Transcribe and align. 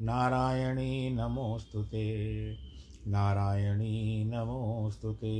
नारायणी 0.00 1.10
नमोऽस्तु 1.10 1.84
ते। 1.84 2.52
नारायणी 3.06 4.24
नमोऽस्तु 4.24 5.12
ते। 5.12 5.32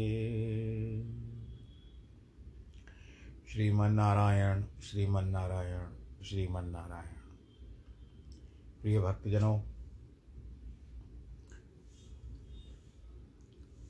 श्रीमन्नारायण 3.52 4.64
श्रीमन्नारायण 4.82 5.88
श्रीमन्नारायण। 6.24 7.19
प्रिय 8.82 9.00
भक्तजनों, 9.00 9.60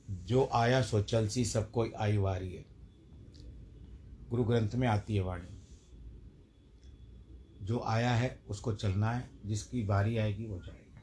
जो 0.09 0.49
आया 0.53 0.81
सो 0.81 1.01
चलसी 1.01 1.45
सब 1.45 1.71
कोई 1.71 1.91
आई 1.91 2.17
वारी 2.17 2.53
है। 2.53 2.65
गुरु 4.29 4.43
ग्रंथ 4.43 4.69
में 4.75 4.87
आती 4.87 5.15
है 5.15 5.21
वाणी। 5.21 5.58
जो 7.69 7.79
आया 7.79 8.11
है, 8.11 8.39
उसको 8.49 8.75
चलना 8.75 9.11
है, 9.11 9.29
जिसकी 9.45 9.83
बारी 9.83 10.17
आएगी, 10.17 10.47
वो 10.47 10.59
जाएगी। 10.59 11.01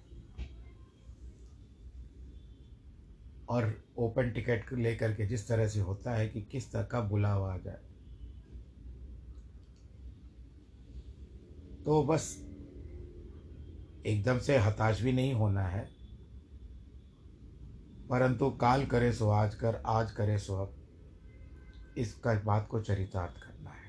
और 3.49 3.85
ओपन 3.99 4.31
टिकट 4.31 4.73
लेकर 4.73 5.15
के 5.15 5.27
जिस 5.27 5.49
तरह 5.49 5.69
से 5.69 5.81
होता 5.81 6.15
है 6.15 6.29
कि 6.29 6.43
किस 6.43 6.73
तरह 6.73 6.83
का 6.83 7.01
बुलावा 7.01 7.55
आ 7.55 7.59
जाए। 7.59 7.83
तो 11.85 12.03
बस 12.03 12.39
एकदम 14.07 14.39
से 14.39 14.57
हताश 14.57 15.03
भी 15.03 15.13
नहीं 15.13 15.35
होना 15.35 15.63
है। 15.63 15.91
परंतु 18.11 18.51
काल 18.51 18.87
करे 18.87 19.13
सो 19.13 19.31
आज 19.31 19.55
कर, 19.55 19.83
आज 19.87 20.13
करे 20.13 20.39
सो 20.39 20.55
अब। 20.55 20.77
इस 21.99 22.23
बात 22.27 22.69
को 22.71 22.81
चरितार्थ 22.81 23.35
करना 23.35 23.71
है 23.71 23.87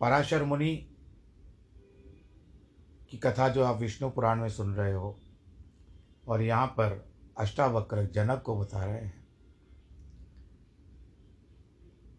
पराशर 0.00 0.44
मुनि 0.44 0.90
की 3.10 3.18
कथा 3.18 3.48
जो 3.48 3.64
आप 3.64 3.76
विष्णु 3.76 4.10
पुराण 4.10 4.40
में 4.40 4.48
सुन 4.48 4.74
रहे 4.74 4.92
हो 4.92 5.18
और 6.28 6.42
यहाँ 6.42 6.66
पर 6.66 7.12
अष्टावक्र 7.38 8.06
जनक 8.06 8.42
को 8.42 8.58
बता 8.58 8.84
रहे 8.84 9.04
हैं। 9.04 9.28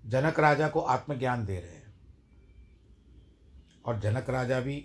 जनक 0.05 0.39
राजा 0.39 0.69
को 0.69 0.79
आत्मज्ञान 0.79 1.45
दे 1.45 1.59
रहे 1.59 1.71
हैं। 1.71 1.93
और 3.85 3.99
जनक 3.99 4.29
राजा 4.29 4.59
भी 4.59 4.75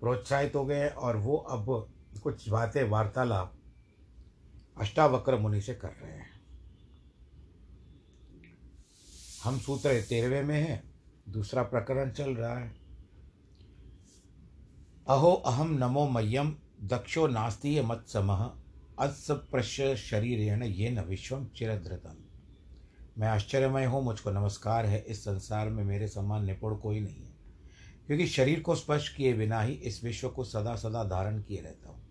प्रोत्साहित 0.00 0.54
हो 0.54 0.66
गए 0.66 0.80
हैं 0.80 0.90
और 0.90 1.16
वो 1.16 1.36
अब 1.36 1.92
कुछ 2.22 2.48
बातें 2.48 2.84
वार्तालाप 2.84 3.54
अष्टावक्र 4.78 5.36
मुनि 5.36 5.60
से 5.60 5.74
कर 5.74 5.88
रहे 5.88 6.12
हैं। 6.12 6.40
हम 9.44 9.58
सूत्र 9.58 10.02
तेरहवें 10.02 10.42
में 10.42 10.60
हैं। 10.60 10.87
दूसरा 11.28 11.62
प्रकरण 11.62 12.10
चल 12.10 12.34
रहा 12.34 12.58
है। 12.58 12.74
अहो 15.08 15.32
अहम 15.32 15.78
नमो 15.84 16.08
मह्यम 16.08 16.56
दक्षो 16.82 17.26
नास्ती 17.26 17.80
मत 17.80 18.04
समह 18.08 18.52
अत्सप्रश्य 18.98 19.96
शरीरेण 19.96 20.62
ये 20.62 20.90
न 20.90 21.00
विश्वम 21.00 21.46
चिरधृतम। 21.46 22.16
मैं 23.18 23.28
आश्चर्यमय 23.28 23.84
हूँ, 23.84 24.04
मुझको 24.04 24.30
नमस्कार 24.30 24.86
है, 24.86 25.04
इस 25.08 25.20
संसार 25.20 25.68
में 25.68 25.84
मेरे 25.84 26.08
समान 26.08 26.44
निपुण 26.44 26.76
कोई 26.76 27.00
नहीं 27.00 27.22
है। 27.24 27.32
क्योंकि 28.06 28.26
शरीर 28.26 28.60
को 28.60 28.74
स्पर्श 28.74 29.08
किए 29.08 29.32
बिना 29.32 29.60
ही 29.60 29.72
इस 29.72 30.04
विश्व 30.04 30.28
को 30.28 30.44
सदा 30.44 30.76
सदा 30.76 31.04
धारण 31.04 31.42
किए 31.42 31.60
रहता 31.60 31.88
हूँ। 31.88 32.02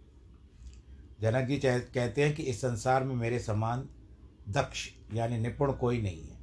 जनक 1.21 1.47
जी 1.47 1.57
कहते 1.65 2.23
हैं 2.23 2.35
कि 2.35 2.43
इस 2.43 2.61
संसार 2.61 3.03
में 3.03 3.15
मेरे 3.15 3.39
समान 3.39 3.89
दक्ष, 4.49 4.89
यानी 5.13 5.37
निपुण 5.37 5.71
कोई 5.71 6.01
नहीं 6.01 6.27
है। 6.27 6.36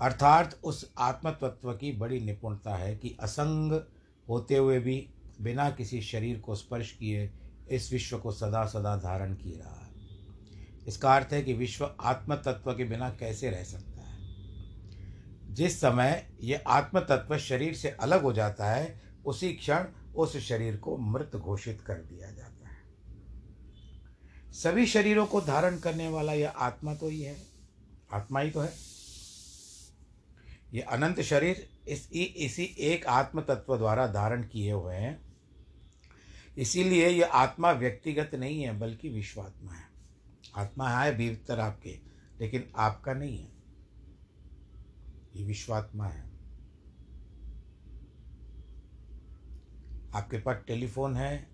अर्थात 0.00 0.60
उस 0.64 0.92
आत्म 0.98 1.30
तत्व 1.30 1.72
की 1.72 1.92
बड़ी 1.92 2.20
निपुणता 2.20 2.74
है 2.74 2.96
कि 2.96 3.16
असंग 3.20 3.80
होते 4.28 4.56
हुए 4.56 4.80
भी 4.80 5.10
बिना 5.40 5.70
किसी 5.70 6.02
शरीर 6.02 6.40
को 6.40 6.54
स्पर्श 6.54 6.92
किए 6.92 7.30
इस 7.70 7.92
विश्व 7.92 8.18
को 8.18 8.32
सदा 8.32 8.66
सदा 8.66 8.96
धारण 8.96 9.34
किए 9.34 9.56
रहा 9.56 9.74
है। 9.74 9.90
इसका 10.88 11.16
अर्थ 11.16 11.28
है 11.32 11.42
कि 11.42 11.52
विश्व 11.52 11.94
आत्म 12.00 12.34
तत्व 12.34 12.74
के 12.74 12.84
बिना 12.84 13.10
कैसे 13.10 13.50
रह 13.50 13.62
सकता 13.62 14.02
है? 14.02 14.18
जिस 15.54 15.80
समय 15.80 16.32
यह 16.40 16.62
आत्म 16.66 17.00
तत्व 17.00 17.38
शरीर 17.38 17.74
से 17.74 17.90
अलग 17.90 18.22
हो 18.22 18.32
जाता 18.32 18.70
है, 18.70 19.02
उसी 19.26 19.52
क्षण 19.52 19.84
उस 20.16 20.36
शरीर 20.36 20.76
को 20.76 20.96
मृत 20.96 21.36
घोषित 21.36 21.80
कर 21.80 21.94
दिया 21.94 22.30
जाता 22.30 22.68
है। 22.68 22.76
सभी 24.52 24.86
शरीरों 24.86 25.26
को 25.26 25.40
धारण 25.40 25.78
करने 25.78 26.08
वाला 26.08 26.32
यह 26.32 26.50
आत्मा 26.50 26.94
तो 26.94 27.08
ही 27.08 27.22
है। 27.22 27.36
आत्मा 28.12 28.40
ही 28.40 28.50
तो 28.50 28.60
है। 28.60 28.99
ये 30.74 30.80
अनंत 30.80 31.20
शरीर 31.20 31.68
इस 31.88 32.12
इसी 32.12 32.64
एक 32.64 33.06
आत्म 33.06 33.40
तत्व 33.40 33.76
द्वारा 33.76 34.06
धारण 34.06 34.42
किए 34.42 34.72
हुए 34.72 34.94
हैं। 34.94 35.30
इसीलिए 36.58 37.08
यह 37.08 37.26
आत्मा 37.26 37.72
व्यक्तिगत 37.72 38.34
नहीं 38.34 38.62
है, 38.62 38.78
बल्कि 38.78 39.08
विश्वात्मा 39.08 39.72
है। 39.72 39.84
आत्मा 40.56 40.88
है 40.90 41.16
भीतर 41.16 41.60
आपके, 41.60 41.98
लेकिन 42.40 42.72
आपका 42.76 43.14
नहीं 43.14 43.38
है। 43.38 43.52
ये 45.36 45.44
विश्वात्मा 45.44 46.06
है। 46.06 46.30
आपके 50.14 50.38
पास 50.38 50.56
टेलीफोन 50.66 51.16
है, 51.16 51.50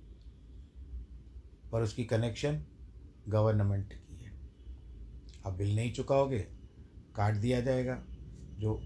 पर 1.73 1.83
उसकी 1.83 2.05
कनेक्शन 2.05 2.63
गवर्नमेंट 3.29 3.93
की 3.93 4.25
है। 4.25 4.33
आप 5.47 5.53
बिल 5.53 5.77
नहीं 5.77 5.93
चुकाओगे, 5.93 6.39
काट 7.17 7.35
दिया 7.35 7.61
जाएगा, 7.61 8.03
जो 8.59 8.83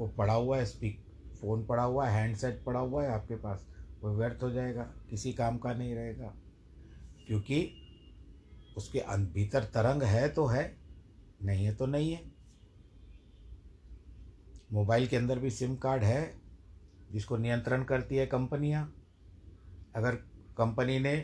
वो 0.00 0.06
पड़ा 0.08 0.34
हुआ 0.34 0.56
है 0.58 0.64
स्पीक 0.66 1.00
फ़ोन 1.40 1.64
पड़ा 1.66 1.82
हुआ 1.82 2.06
है 2.08 2.22
हैंडसेट 2.22 2.62
पड़ा 2.64 2.80
हुआ 2.80 3.02
है, 3.04 3.10
आपके 3.10 3.36
पास 3.36 3.66
वो 4.02 4.10
व्यर्थ 4.10 4.42
हो 4.42 4.50
जाएगा, 4.50 4.82
किसी 5.10 5.32
काम 5.32 5.58
का 5.58 5.72
नहीं 5.74 5.94
रहेगा। 5.94 6.32
क्योंकि 7.26 7.58
उसके 8.76 9.02
भीतर 9.32 9.64
तरंग 9.64 10.02
है 10.02 10.28
तो 10.28 10.46
है, 10.46 10.64
नहीं 11.42 11.64
है 11.64 11.74
तो 11.74 11.86
नहीं 11.86 12.12
है। 12.12 12.22
मोबाइल 14.72 15.06
के 15.06 15.16
अंदर 15.16 15.38
भी 15.38 15.50
सिम 15.50 15.76
कार्ड 15.76 16.04
है, 16.04 16.34
जिसको 17.12 17.36
नियंत्रण 17.36 17.84
करती 17.84 18.16
है 18.16 18.26
कंपनियाँ। 18.26 18.84
अगर 19.96 20.14
कंपनी 20.56 20.98
ने 20.98 21.14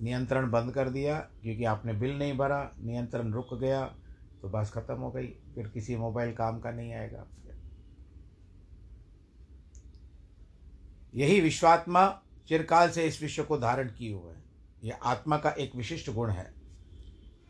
नियंत्रण 0.00 0.50
बंद 0.50 0.72
कर 0.72 0.90
दिया, 0.90 1.18
क्योंकि 1.42 1.64
आपने 1.66 1.92
बिल 1.92 2.18
नहीं 2.18 2.36
भरा, 2.38 2.70
नियंत्रण 2.80 3.32
रुक 3.32 3.54
गया 3.54 3.84
तो 4.42 4.48
बस 4.50 4.70
ख़त्म 4.70 4.94
हो 4.94 5.10
गई, 5.10 5.26
फिर 5.54 5.68
किसी 5.68 5.96
मोबाइल 5.96 6.32
काम 6.32 6.60
का 6.60 6.70
नहीं 6.70 6.92
आएगा। 6.94 7.26
यही 11.14 11.40
विश्वात्मा 11.40 12.22
चिरकाल 12.48 12.90
से 12.90 13.06
इस 13.06 13.22
विश्व 13.22 13.44
को 13.44 13.58
धारण 13.58 13.88
किए 13.88 14.12
हुए 14.12 14.32
है। 14.32 14.42
यह 14.84 14.94
आत्मा 15.02 15.36
का 15.36 15.50
एक 15.50 15.74
विशिष्ट 15.76 16.10
गुण 16.10 16.30
है। 16.30 16.54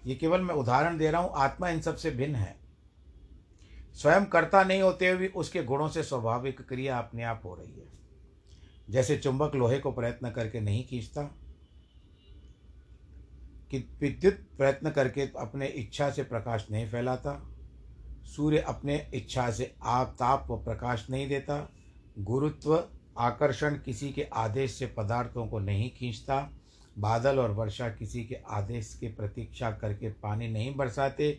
ये 0.06 0.14
केवल 0.14 0.40
मैं 0.40 0.54
उदाहरण 0.54 0.98
दे 0.98 1.10
रहा 1.10 1.20
हूँ, 1.20 1.32
आत्मा 1.34 1.68
इन 1.68 1.80
सबसे 1.80 2.10
भिन्न 2.10 2.34
है। 2.34 2.56
स्वयं 3.94 4.24
कर्ता 4.24 4.64
नहीं 4.64 4.82
होते 4.82 5.08
हुए 5.08 5.16
भी 5.16 5.28
उसके 5.28 5.62
गुणों 5.62 5.88
से 5.88 6.02
स्वाभाविक 6.02 6.60
क्रिया 6.60 6.98
अपने 6.98 7.22
आप 7.22 7.42
हो 7.44 7.54
रही 7.54 7.72
है। 7.72 7.88
जैसे 8.90 9.16
चुंबक 9.16 9.54
लोहे 9.54 9.78
को 9.78 9.92
प्रयत्न 9.92 10.30
करके 10.30 10.60
नहीं 10.60 10.84
खींचता, 10.84 11.22
कि 13.70 13.78
विद्युत 14.00 14.34
प्रयत्न 14.58 14.90
करके 14.90 15.20
अपने 15.20 15.66
इच्छा 15.66 16.10
से 16.10 16.22
प्रकाश 16.22 16.66
नहीं 16.70 16.90
फैलाता, 16.90 17.50
सूर्य 18.24 18.58
अपने 18.58 19.10
इच्छा 19.14 19.50
से 19.50 19.74
आप, 19.82 20.16
ताप 20.18 20.46
व 20.50 20.56
प्रकाश 20.56 21.06
नहीं 21.10 21.28
देता, 21.28 21.72
गुरुत्व 22.18 22.76
आकर्षण 23.18 23.74
किसी 23.74 24.12
के 24.12 24.22
आदेश 24.22 24.74
से 24.74 24.86
पदार्थों 24.86 25.46
को 25.46 25.58
नहीं 25.58 25.90
खींचता, 25.90 26.50
बादल 26.98 27.38
और 27.38 27.50
वर्षा 27.50 27.88
किसी 27.88 28.24
के 28.24 28.34
आदेश 28.34 28.96
की 29.00 29.08
प्रतीक्षा 29.08 29.70
करके 29.70 30.08
पानी 30.08 30.48
नहीं 30.48 30.76
बरसाते, 30.76 31.38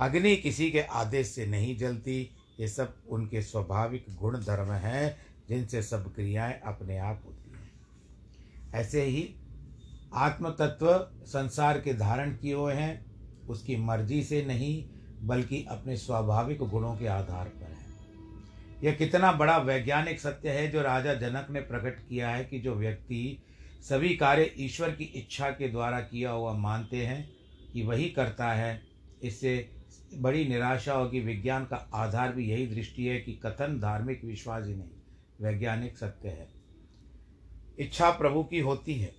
अग्नि 0.00 0.36
किसी 0.36 0.70
के 0.70 0.80
आदेश 0.80 1.28
से 1.28 1.46
नहीं 1.46 1.76
जलती, 1.76 2.30
ये 2.60 2.68
सब 2.68 2.94
उनके 3.08 3.42
स्वाभाविक 3.42 4.06
गुण 4.20 4.38
धर्म 4.38 4.72
हैं, 4.72 5.18
जिनसे 5.48 5.82
सब 5.82 6.14
क्रियाएँ 6.14 6.60
अपने 6.60 6.98
आप 6.98 7.22
होती 7.24 7.50
हैं। 7.50 7.72
ऐसे 8.74 9.02
ही 9.02 9.34
आत्म 10.14 10.50
तत्व 10.50 11.10
संसार 11.26 11.80
के 11.80 11.94
धारण 11.94 12.36
किए 12.36 12.54
हुए 12.54 12.74
हैं, 12.74 13.06
उसकी 13.46 13.76
मर्ज़ी 13.76 14.22
से 14.22 14.44
नहीं, 14.44 14.88
बल्कि 15.22 15.66
अपने 15.70 15.96
स्वाभाविक 15.96 16.58
गुणों 16.58 16.96
के 16.96 17.06
आधार 17.06 17.48
पर। 17.48 17.59
यह 18.84 18.92
कितना 18.92 19.32
बड़ा 19.32 19.56
वैज्ञानिक 19.58 20.20
सत्य 20.20 20.50
है 20.50 20.68
जो 20.68 20.82
राजा 20.82 21.14
जनक 21.14 21.46
ने 21.50 21.60
प्रकट 21.60 21.98
किया 22.08 22.30
है 22.30 22.44
कि 22.44 22.58
जो 22.58 22.74
व्यक्ति 22.74 23.38
सभी 23.82 24.14
कार्य 24.16 24.50
ईश्वर 24.58 24.90
की 24.90 25.04
इच्छा 25.04 25.50
के 25.50 25.68
द्वारा 25.68 26.00
किया 26.00 26.30
हुआ 26.30 26.52
मानते 26.52 27.04
हैं, 27.06 27.30
कि 27.72 27.82
वही 27.82 28.08
करता 28.10 28.52
है, 28.52 28.82
इससे 29.22 29.70
बड़ी 30.14 30.44
निराशा 30.48 30.92
होगी। 30.92 31.20
विज्ञान 31.20 31.64
का 31.64 31.76
आधार 31.94 32.32
भी 32.32 32.48
यही 32.50 32.66
दृष्टि 32.66 33.06
है 33.06 33.18
कि 33.20 33.32
कथन 33.34 33.78
धार्मिक 33.80 34.24
विश्वास 34.24 34.66
ही 34.66 34.74
नहीं, 34.74 34.90
वैज्ञानिक 35.40 35.98
सत्य 35.98 36.28
है। 36.28 36.48
इच्छा 37.78 38.10
प्रभु 38.10 38.42
की 38.44 38.60
होती 38.60 38.94
है, 38.94 39.12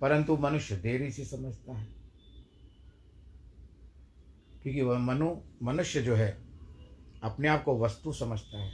परंतु 0.00 0.36
मनुष्य 0.36 0.76
देरी 0.76 1.10
से 1.10 1.24
समझता 1.24 1.76
है, 1.76 1.86
क्योंकि 4.62 4.82
वह 4.82 4.98
मनु, 4.98 5.34
मनुष्य 5.62 6.02
जो 6.02 6.14
है 6.14 6.36
अपने 7.22 7.48
आप 7.48 7.62
को 7.64 7.78
वस्तु 7.78 8.12
समझता 8.12 8.58
है 8.58 8.72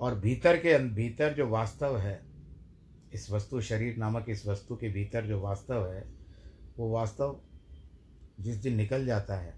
और 0.00 0.14
भीतर 0.20 0.56
के 0.56 0.78
भीतर 0.90 1.34
जो 1.34 1.46
वास्तव 1.48 1.96
है, 1.98 2.20
इस 3.12 3.30
वस्तु 3.30 3.60
शरीर 3.60 3.96
नामक 3.96 4.26
इस 4.28 4.46
वस्तु 4.46 4.76
के 4.76 4.88
भीतर 4.88 5.26
जो 5.26 5.40
वास्तव 5.40 5.86
है, 5.86 6.04
वो 6.78 6.90
वास्तव 6.90 7.40
जिस 8.40 8.56
दिन 8.56 8.76
निकल 8.76 9.06
जाता 9.06 9.36
है 9.36 9.54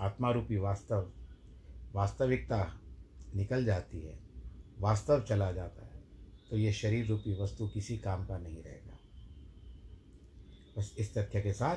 आत्मा 0.00 0.30
रूपी 0.30 0.56
वास्तव, 0.56 1.10
वास्तविकता 1.94 2.66
निकल 3.34 3.64
जाती 3.64 4.00
है, 4.00 4.18
वास्तव 4.78 5.20
चला 5.20 5.50
जाता 5.52 5.84
है 5.84 6.02
तो 6.50 6.56
ये 6.56 6.72
शरीर 6.72 7.06
रूपी 7.06 7.34
वस्तु 7.42 7.68
किसी 7.68 7.96
काम 7.98 8.24
का 8.26 8.38
नहीं 8.38 8.62
रहेगा। 8.62 8.96
बस 10.76 10.94
इस 10.98 11.12
तथ्य 11.14 11.40
के 11.40 11.52
साथ 11.52 11.76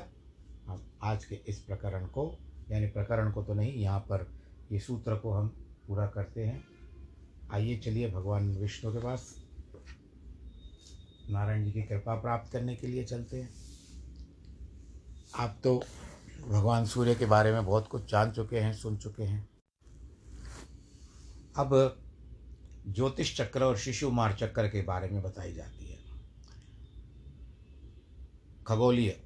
हम 0.66 0.80
आज 1.02 1.24
के 1.24 1.34
इस 1.48 1.58
प्रकरण 1.60 2.06
को, 2.06 2.32
यानी 2.70 2.86
प्रकरण 2.88 3.30
को 3.32 3.42
तो 3.42 3.54
नहीं, 3.54 3.74
यहाँ 3.74 4.00
पर 4.00 4.26
ये 4.72 4.78
सूत्र 4.78 5.16
को 5.16 5.32
हम 5.32 5.52
पूरा 5.88 6.06
करते 6.06 6.44
हैं। 6.44 6.64
आइए 7.52 7.76
चलिए 7.78 8.10
भगवान 8.10 8.56
विष्णु 8.56 8.92
के 8.92 8.98
पास। 8.98 9.44
नारायण 11.30 11.64
जी 11.64 11.72
की 11.72 11.82
कृपा 11.82 12.14
प्राप्त 12.14 12.52
करने 12.52 12.76
के 12.76 12.86
लिए 12.86 13.04
चलते 13.04 13.42
हैं। 13.42 13.54
आप 15.36 15.60
तो 15.64 15.82
भगवान 16.48 16.86
सूर्य 16.86 17.14
के 17.14 17.26
बारे 17.26 17.52
में 17.52 17.66
बहुत 17.66 17.88
कुछ 17.88 18.10
जान 18.10 18.32
चुके 18.32 18.58
हैं, 18.58 18.74
सुन 18.74 18.96
चुके 18.96 19.22
हैं। 19.22 19.48
अब 21.56 22.00
ज्योतिष 22.88 23.36
चक्र 23.36 23.62
और 23.62 23.78
शिशुमार 23.78 24.32
चक्र 24.32 24.68
के 24.68 24.82
बारे 24.82 25.08
में 25.08 25.22
बताई 25.22 25.54
जाती 25.54 25.86
है। 25.86 25.98
खगोलीय, 28.66 29.20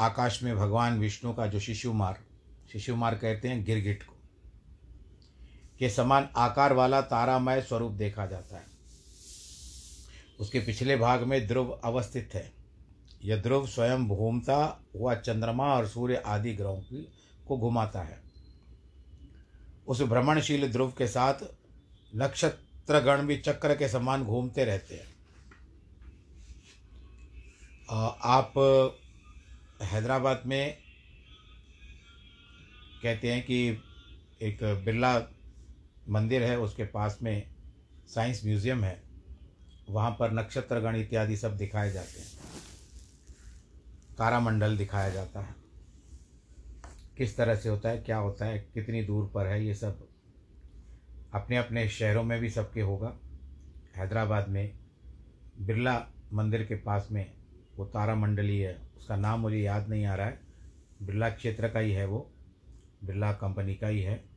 आकाश 0.00 0.42
में 0.42 0.56
भगवान 0.56 0.98
विष्णु 0.98 1.34
का 1.34 1.46
जो 1.46 1.60
शिशुमार 1.60 2.20
शिशुमार 2.72 3.14
कहते 3.14 3.48
हैं 3.48 3.64
गिरगिट 3.64 4.02
को। 4.02 4.19
के 5.80 5.90
समान 5.90 6.28
आकार 6.36 6.72
वाला 6.72 7.00
तारामय 7.00 7.62
स्वरूप 7.62 7.92
देखा 7.92 8.26
जाता 8.26 8.56
है। 8.56 8.66
उसके 10.40 10.60
पिछले 10.60 10.96
भाग 10.96 11.22
में 11.22 11.46
ध्रुव 11.46 11.70
अवस्थित 11.70 12.30
है। 12.34 12.52
यह 13.24 13.36
ध्रुव 13.36 13.66
स्वयं 13.66 14.06
घूमता 14.08 14.82
हुआ 14.94 15.14
चंद्रमा 15.14 15.74
और 15.74 15.88
सूर्य 15.88 16.22
आदि 16.26 16.52
ग्रहों 16.54 16.80
की 16.80 17.12
को 17.48 17.58
घुमाता 17.58 18.02
है। 18.02 18.20
उस 19.86 20.02
भ्रमणशील 20.02 20.70
ध्रुव 20.72 20.92
के 20.98 21.06
साथ 21.06 21.34
नक्षत्रगण 22.16 23.22
भी 23.22 23.36
चक्र 23.36 23.74
के 23.74 23.88
समान 23.88 24.24
घूमते 24.24 24.64
रहते 24.64 24.94
हैं। 24.94 25.08
आप 28.22 28.52
हैदराबाद 29.82 30.42
में 30.46 30.76
कहते 33.02 33.32
हैं 33.32 33.42
कि 33.42 33.68
एक 34.42 34.58
बिरला 34.84 35.18
मंदिर 36.10 36.42
है, 36.42 36.58
उसके 36.58 36.84
पास 36.84 37.18
में 37.22 37.50
साइंस 38.06 38.44
म्यूज़ियम 38.44 38.84
है, 38.84 39.02
वहाँ 39.90 40.10
पर 40.10 40.32
नक्षत्रगण 40.32 40.96
इत्यादि 40.96 41.36
सब 41.36 41.56
दिखाए 41.56 41.92
जाते 41.92 42.20
हैं। 42.20 42.28
तारामंडल 44.18 44.76
दिखाया 44.76 45.10
जाता 45.10 45.40
है। 45.40 45.54
किस 47.16 47.36
तरह 47.36 47.54
से 47.54 47.68
होता 47.68 47.88
है, 47.88 47.98
क्या 47.98 48.16
होता 48.16 48.44
है, 48.44 48.58
कितनी 48.58 49.02
दूर 49.02 49.30
पर 49.34 49.46
है, 49.46 49.64
ये 49.66 49.74
सब 49.74 50.08
अपने 51.34 51.56
अपने 51.56 51.88
शहरों 51.88 52.22
में 52.22 52.40
भी 52.40 52.50
सबके 52.50 52.80
होगा। 52.80 53.18
हैदराबाद 53.96 54.48
में 54.48 54.78
बिरला 55.58 56.06
मंदिर 56.32 56.64
के 56.64 56.74
पास 56.74 57.08
में 57.12 57.32
वो 57.76 57.84
तारामंडली 57.84 58.58
है, 58.58 58.88
उसका 58.96 59.16
नाम 59.16 59.40
मुझे 59.40 59.58
याद 59.58 59.88
नहीं 59.88 60.04
आ 60.06 60.14
रहा 60.14 60.26
है। 60.26 60.40
बिरला 61.02 61.30
क्षेत्र 61.30 61.68
का 61.68 61.78
ही 61.78 61.92
है 61.92 62.06
वो, 62.06 62.30
बिरला 63.04 63.32
कंपनी 63.32 63.74
का 63.74 63.88
ही 63.88 64.02
है। 64.02 64.29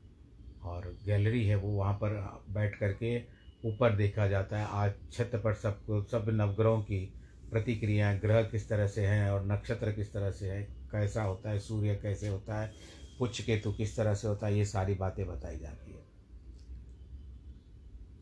और 0.66 0.98
गैलरी 1.06 1.46
है 1.48 1.56
वो 1.56 1.70
वहाँ 1.70 1.94
पर 1.94 2.42
बैठ 2.50 2.76
कर 2.76 2.94
के 2.94 3.18
ऊपर 3.66 3.96
देखा 3.96 4.28
जाता 4.28 4.58
है। 4.58 4.68
आज 4.70 4.94
छत 5.12 5.32
पर 5.44 5.54
सब 5.54 6.08
सब 6.12 6.26
नवग्रहों 6.30 6.82
की 6.82 7.14
प्रतिक्रियाएँ, 7.52 8.20
ग्रह 8.20 8.44
किस 8.44 8.70
तरह 8.70 8.88
से 8.88 9.06
हैं 9.06 9.30
और 9.32 9.46
नक्षत्र 9.46 9.92
किस 9.92 10.14
तरह 10.14 10.32
से 10.32 10.50
है, 10.50 10.64
कैसा 10.64 11.24
होता 11.24 11.50
है, 11.50 11.60
सूर्य 11.60 11.96
कैसे 11.96 12.28
होता 12.28 12.62
है, 12.62 12.74
पुच्छ 13.20 13.42
केतु 13.42 13.72
किस 13.74 13.98
तरह 13.98 14.14
से 14.14 14.28
होता 14.28 14.48
है, 14.48 14.58
ये 14.58 14.66
सारी 14.66 14.94
बातें 14.94 15.28
बताई 15.28 15.58
जाती 15.58 15.92
है। 15.92 16.04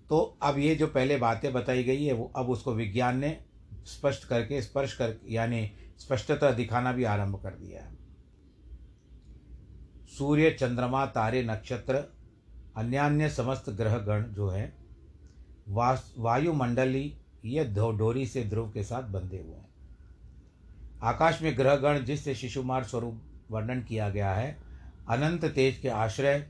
तो 0.10 0.38
अब 0.42 0.58
ये 0.58 0.76
जो 0.76 0.88
पहले 0.88 1.18
बातें 1.18 1.54
बताई 1.54 1.84
गई 1.84 2.06
है, 2.06 2.14
वो 2.14 2.34
अब 2.36 2.50
उसको 2.50 2.74
विज्ञान 2.74 3.20
ने 3.20 3.44
स्पष्ट 3.86 4.28
करके, 4.28 4.62
स्पर्श 4.62 4.94
कर, 4.94 5.16
यानी 5.30 5.72
स्पष्टता 5.98 6.52
दिखाना 6.52 6.92
भी 6.94 7.04
आरंभ 7.04 7.36
कर 7.36 7.50
दिया 7.50 7.82
है। 7.82 7.98
सूर्य, 10.08 10.52
चंद्रमा, 10.52 11.06
तारे, 11.06 11.44
नक्षत्र 11.44 12.21
अन्य 12.78 12.98
अन्य 12.98 13.30
समस्त 13.30 13.70
ग्रह 13.70 13.98
गण 13.98 14.24
जो 14.24 14.50
है 14.50 14.74
वायुमंडली 15.70 17.14
ये 17.46 17.64
डोरी 17.66 18.26
से 18.26 18.44
ध्रुव 18.44 18.70
के 18.72 18.84
साथ 18.84 19.04
बंधे 19.04 19.38
हुए 19.38 19.56
हैं। 19.56 19.70
आकाश 21.04 21.42
में 21.42 21.58
ग्रहगण 21.58 22.00
जिससे 22.00 22.36
शिशुमार 22.36 22.84
स्वरूप 22.84 23.22
वर्णन 23.52 23.82
किया 23.82 24.10
गया 24.10 24.34
है, 24.34 24.58
अनंत 25.10 25.46
तेज 25.46 25.78
के 25.78 25.90
आश्रय, 25.90 26.48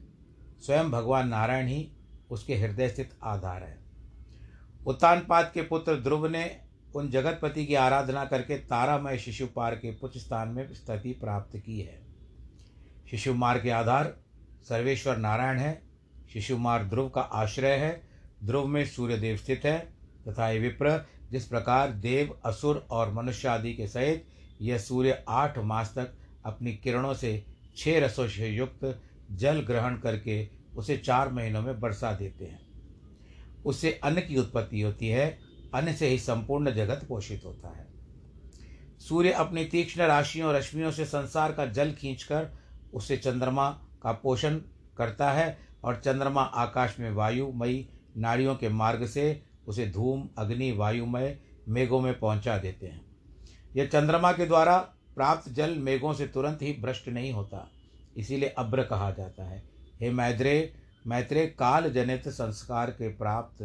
स्वयं 0.60 0.92
भगवान 0.92 1.28
नारायण 1.28 1.68
ही 1.68 1.92
उसके 2.32 2.56
हृदय 2.56 2.90
स्थित 2.90 3.12
आधार 3.24 3.63
है। 3.63 3.78
उत्तानपाद 4.88 5.51
के 5.54 5.62
पुत्र 5.62 5.96
ध्रुव 5.96 6.28
ने 6.28 6.60
उन 6.96 7.10
जगतपति 7.10 7.66
की 7.66 7.75
आराधना 7.75 8.25
करके 8.25 8.58
तारामय 8.58 9.18
शिशुपार 9.18 9.75
के 9.75 9.92
पुच्छ 9.92 10.18
स्थान 10.18 10.48
में 10.48 10.74
स्थिति 10.74 11.12
प्राप्त 11.12 11.58
की 11.58 11.80
है। 11.80 12.00
शिशुमार 13.12 13.60
के 13.60 13.70
आधार, 13.70 14.16
सर्वेश्वर 14.70 15.18
नारायण 15.18 15.60
है 15.60 15.91
शिशुमार 16.34 16.84
ध्रुव 16.84 17.10
का 17.10 17.22
आश्रय 17.22 17.76
है। 17.76 18.02
ध्रुव 18.44 18.68
में 18.68 18.86
सूर्यदेव 18.86 19.38
स्थित 19.38 19.62
है 19.66 19.78
तथा 20.28 20.50
ये 20.50 20.60
विप्र, 20.60 21.06
जिस 21.32 21.46
प्रकार 21.46 21.92
देव, 21.92 22.40
असुर 22.46 22.88
और 22.92 23.14
मनुष्य 23.14 23.48
आदि 23.48 23.74
के 23.74 23.88
सहित 23.88 24.28
यह 24.62 24.78
सूर्य 24.78 25.24
आठ 25.30 25.58
मास 25.58 25.94
तक 25.96 26.14
अपनी 26.46 26.74
किरणों 26.74 27.14
से 27.14 27.46
छह 27.78 28.00
रसों 28.00 28.28
से 28.28 28.48
युक्त 28.48 29.02
जल 29.32 29.60
ग्रहण 29.60 29.98
करके 29.98 30.48
उसे 30.76 30.98
चार 30.98 31.32
महीनों 31.32 31.62
में 31.62 31.80
बरसा 31.80 32.12
देते 32.14 32.46
हैं। 32.46 32.60
उससे 33.66 34.00
अन्न 34.04 34.22
की 34.22 34.38
उत्पत्ति 34.38 34.82
होती 34.82 35.08
है, 35.08 35.40
अन्न 35.74 35.94
से 35.94 36.08
ही 36.08 36.20
संपूर्ण 36.20 36.72
जगत 36.72 37.06
पोषित 37.10 37.46
होता 37.46 37.70
है। 37.70 37.88
सूर्य 39.00 39.32
अपनी 39.32 39.66
तीक्ष्ण 39.66 40.02
राशियों 40.02 40.48
और 40.48 40.56
रश्मियों 40.56 40.92
से 40.92 41.06
संसार 41.06 41.52
का 41.52 41.66
जल 41.66 41.92
खींचकर 41.92 42.48
उससे 42.94 43.18
चंद्रमा 43.18 43.70
का 44.04 44.12
पोषण 44.12 44.56
करता 44.98 45.32
है 45.32 45.71
और 45.84 45.96
चंद्रमा 45.96 46.42
आकाश 46.42 47.00
में 47.00 47.12
वायुमयी 47.12 47.88
नाड़ियों 48.18 48.56
के 48.56 48.70
मार्ग 48.70 49.06
से 49.06 49.44
उसे 49.68 49.86
धूम, 49.88 50.28
अग्नि, 50.38 50.72
वायुमय 50.72 51.38
मेघों 51.70 52.00
में 52.02 52.20
पहुँचा 52.20 52.58
देते 52.58 52.88
हैं। 52.88 53.02
यह 53.76 53.86
चंद्रमा 53.86 54.32
के 54.32 54.46
द्वारा 54.46 54.78
प्राप्त 55.16 55.50
जल 55.50 55.76
मेघों 55.76 56.14
से 56.14 56.28
तुरंत 56.28 56.62
ही 56.62 56.74
भ्रष्ट 56.82 57.08
नहीं 57.08 57.32
होता, 57.34 57.68
इसीलिए 58.18 58.50
अभ्र 58.50 58.84
कहा 58.84 59.12
जाता 59.12 59.44
है। 59.44 59.64
हे 60.02 60.10
मैत्रे 60.12 60.74
मैत्रे 61.08 61.46
काल 61.60 61.90
जनित 61.90 62.28
संस्कार 62.30 62.90
के 62.92 63.08
प्राप्त 63.10 63.62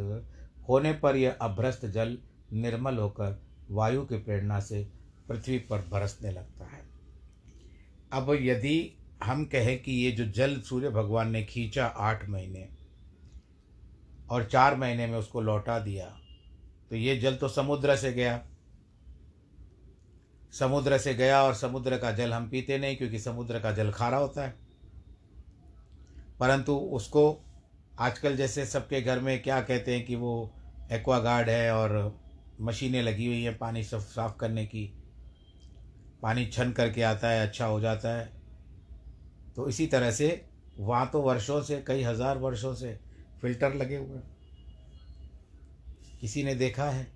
होने 0.68 0.92
पर 0.92 1.16
यह 1.16 1.36
अभ्रस्त 1.40 1.84
जल 1.86 2.16
निर्मल 2.52 2.96
होकर 2.96 3.40
वायु 3.70 4.04
की 4.04 4.18
प्रेरणा 4.18 4.60
से 4.60 4.82
पृथ्वी 5.28 5.58
पर 5.60 5.78
बरसने 5.90 6.30
लगता 6.30 6.64
है। 6.64 6.82
अब 8.12 8.30
यदि 8.40 8.78
हम 9.24 9.44
कहें 9.44 9.82
कि 9.82 9.92
ये 9.92 10.10
जो 10.12 10.24
जल 10.26 10.60
सूर्य 10.60 10.90
भगवान 10.90 11.30
ने 11.30 11.44
खींचा 11.44 11.86
आठ 11.86 12.28
महीने 12.28 12.68
और 14.30 14.44
चार 14.44 14.76
महीने 14.76 15.06
में 15.06 15.18
उसको 15.18 15.40
लौटा 15.40 15.78
दिया 15.78 16.06
तो 16.90 16.96
ये 16.96 17.16
जल 17.16 17.36
तो 17.36 17.48
समुद्र 17.48 17.96
से 17.96 18.12
गया। 18.12 18.40
समुद्र 20.52 20.98
से 20.98 21.14
गया 21.14 21.42
और 21.42 21.54
समुद्र 21.54 21.98
का 21.98 22.12
जल 22.12 22.32
हम 22.32 22.48
पीते 22.48 22.78
नहीं 22.78 22.96
क्योंकि 22.96 23.18
समुद्र 23.18 23.60
का 23.60 23.72
जल 23.72 23.90
खारा 23.90 24.18
होता 24.18 24.42
है। 24.42 24.54
परंतु 26.40 26.76
उसको 26.76 27.44
आजकल 27.98 28.36
जैसे 28.36 28.66
सबके 28.66 29.00
घर 29.00 29.20
में 29.20 29.42
क्या 29.42 29.60
कहते 29.60 29.96
हैं 29.96 30.06
कि 30.06 30.16
वो 30.16 30.54
एक्वागार्ड 30.92 31.48
है 31.48 31.74
और 31.74 32.20
मशीनें 32.60 33.02
लगी 33.02 33.26
हुई 33.26 33.42
हैं 33.42 33.58
पानी 33.58 33.82
साफ़ 33.82 34.36
करने 34.36 34.66
की। 34.66 34.86
पानी 36.22 36.46
छन 36.46 36.72
करके 36.72 37.02
आता 37.02 37.28
है 37.28 37.46
अच्छा 37.46 37.66
हो 37.66 37.80
जाता 37.80 38.16
है। 38.16 38.35
तो 39.56 39.68
इसी 39.68 39.86
तरह 39.86 40.10
से 40.10 40.46
वहाँ 40.78 41.08
तो 41.12 41.20
वर्षों 41.22 41.62
से, 41.62 41.84
कई 41.86 42.02
हज़ार 42.02 42.38
वर्षों 42.38 42.74
से 42.74 42.98
फ़िल्टर 43.42 43.74
लगे 43.74 43.96
हुए 43.96 44.16
हैं। 44.16 44.36
किसी 46.20 46.42
ने 46.44 46.54
देखा 46.54 46.90
है? 46.90 47.06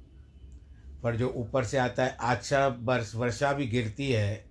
पर 1.03 1.17
जो 1.17 1.29
ऊपर 1.29 1.65
से 1.65 1.79
आता 1.79 2.05
है 2.05 2.17
अच्छा 2.21 2.67
वर्ष, 2.69 3.15
वर्षा 3.15 3.53
भी 3.53 3.67
गिरती 3.67 4.11
है। 4.13 4.51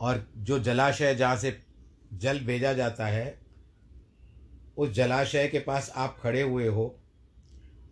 और 0.00 0.26
जो 0.36 0.58
जलाशय 0.58 1.14
जहाँ 1.14 1.36
से 1.36 1.58
जल 2.12 2.38
भेजा 2.38 2.72
जाता 2.72 3.06
है, 3.06 3.40
उस 4.76 4.90
जलाशय 4.90 5.48
के 5.48 5.58
पास 5.58 5.92
आप 5.96 6.18
खड़े 6.20 6.42
हुए 6.42 6.66
हो 6.68 6.94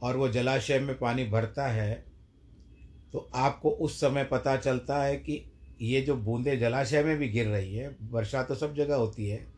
और 0.03 0.17
वो 0.17 0.29
जलाशय 0.29 0.79
में 0.79 0.99
पानी 0.99 1.25
भरता 1.25 1.67
है 1.67 2.12
तो 3.13 3.31
आपको 3.35 3.71
उस 3.71 4.01
समय 4.01 4.25
पता 4.25 4.57
चलता 4.57 5.03
है 5.03 5.17
कि 5.17 5.53
ये 5.81 6.01
जो 6.01 6.17
बूंदें 6.17 6.59
जलाशय 6.59 7.05
में 7.05 7.19
भी 7.19 7.29
गिर 7.29 7.47
रही 7.47 7.75
है, 7.75 7.97
वर्षा 8.03 8.43
तो 8.43 8.55
सब 8.55 8.75
जगह 8.75 8.95
होती 8.95 9.29
है। 9.29 9.53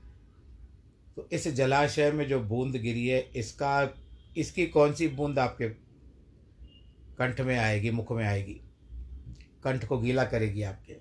तो 1.17 1.29
इस 1.33 1.49
जलाशय 1.49 2.13
में 2.13 2.29
जो 2.29 2.41
बूंद 2.41 2.77
गिरी 2.77 3.09
है, 3.09 3.31
इसका, 3.37 3.95
इसकी 4.37 4.67
कौन 4.67 4.93
सी 4.93 5.09
बूंद 5.09 5.39
आपके 5.39 5.69
कंठ 7.19 7.41
में 7.41 7.59
आएगी, 7.59 7.91
मुख 7.91 8.13
में 8.13 8.25
आएगी? 8.25 8.61
कंठ 9.65 9.85
को 9.85 9.99
गीला 9.99 10.25
करेगी 10.25 10.63
आपके। 10.63 10.93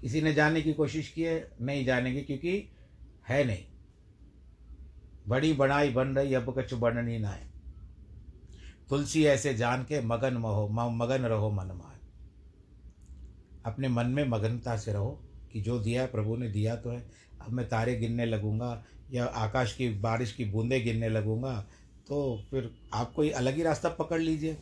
किसी 0.00 0.22
ने 0.22 0.34
जानने 0.34 0.62
की 0.62 0.72
कोशिश 0.72 1.08
की 1.08 1.22
है? 1.22 1.50
नहीं 1.60 1.84
जानेंगे, 1.84 2.20
क्योंकि 2.20 2.72
है 3.28 3.44
नहीं। 3.44 3.64
बड़ी 5.28 5.52
बनाई 5.52 5.90
बन 5.90 6.08
रही, 6.08 6.34
अब 6.34 6.54
कुछ 6.54 6.64
कछु 6.64 6.76
बननी 6.76 7.18
ना 7.18 7.28
है। 7.28 7.53
तुलसी 8.90 9.24
ऐसे 9.26 9.54
जान 9.54 9.82
के 9.82 10.00
मगन 10.00 10.34
महो 10.34 10.68
मगन 10.90 11.24
रहो 11.24 11.50
मन 11.50 11.66
माए। 11.66 11.98
अपने 13.64 13.88
मन 13.88 14.06
में 14.06 14.24
मगनता 14.28 14.76
से 14.76 14.92
रहो 14.92 15.10
कि 15.52 15.60
जो 15.60 15.78
दिया 15.78 16.02
है, 16.02 16.08
प्रभु 16.08 16.36
ने 16.36 16.48
दिया 16.48 16.76
तो 16.76 16.90
है। 16.90 17.06
अब 17.40 17.52
मैं 17.52 17.68
तारे 17.68 17.94
गिनने 17.96 18.26
लगूँगा 18.26 18.84
या 19.10 19.24
आकाश 19.24 19.72
की, 19.72 19.88
बारिश 19.90 20.32
की 20.32 20.44
बूंदें 20.44 20.82
गिरने 20.84 21.08
लगूँगा 21.08 21.54
तो 22.06 22.46
फिर 22.50 22.70
आप 22.94 23.12
कोई 23.12 23.30
अलग 23.30 23.54
ही 23.54 23.62
रास्ता 23.62 23.88
पकड़ 23.88 24.20
लीजिए। 24.20 24.56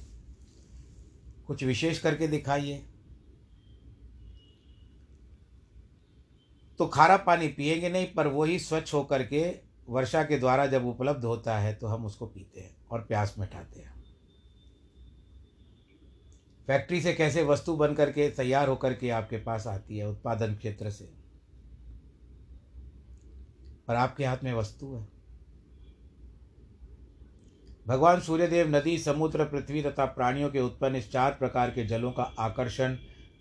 कुछ 1.47 1.65
विशेष 1.65 1.99
करके 1.99 2.29
दिखाइए। 2.29 2.77
तो 6.79 6.87
खारा 6.87 7.17
पानी 7.17 7.49
पिएँगे 7.49 7.89
नहीं, 7.89 8.07
पर 8.07 8.27
वही 8.27 8.59
स्वच्छ 8.59 8.93
होकर 8.95 9.23
के 9.23 9.43
वर्षा 9.89 10.23
के 10.23 10.39
द्वारा 10.39 10.67
जब 10.67 10.87
उपलब्ध 10.87 11.25
होता 11.25 11.59
है 11.59 11.75
तो 11.75 11.87
हम 11.87 12.05
उसको 12.07 12.27
पीते 12.27 12.61
हैं 12.61 12.77
और 12.91 13.01
प्यास 13.01 13.35
मिटाते 13.39 13.81
हैं। 13.81 14.02
फैक्ट्री 16.67 17.01
से 17.01 17.15
कैसे 17.15 17.43
वस्तु 17.43 17.77
बन 17.77 17.95
करके 17.95 18.29
तैयार 18.31 18.69
होकर 18.69 18.95
के 18.95 19.11
आपके 19.11 19.37
पास 19.37 19.67
आती 19.67 19.99
है 19.99 20.09
उत्पादन 20.09 20.55
क्षेत्र 20.55 20.91
से? 20.91 21.11
और 23.89 23.97
आपके 23.97 24.25
हाथ 24.25 24.37
में 24.45 24.53
वस्तु 24.55 24.95
है। 24.95 25.09
भगवान 27.87 28.21
सूर्यदेव 28.21 28.77
नदी, 28.77 28.99
समुद्र, 28.99 29.45
पृथ्वी 29.45 29.83
तथा 29.83 30.05
प्राणियों 30.05 30.51
के 30.51 30.61
उत्पन्न 30.61 30.97
इस 30.97 31.13
चार 31.13 31.33
प्रकार 31.33 31.71
के 31.71 31.85
जलों 31.85 32.13
का 32.13 32.23
आकर्षण 32.23 32.97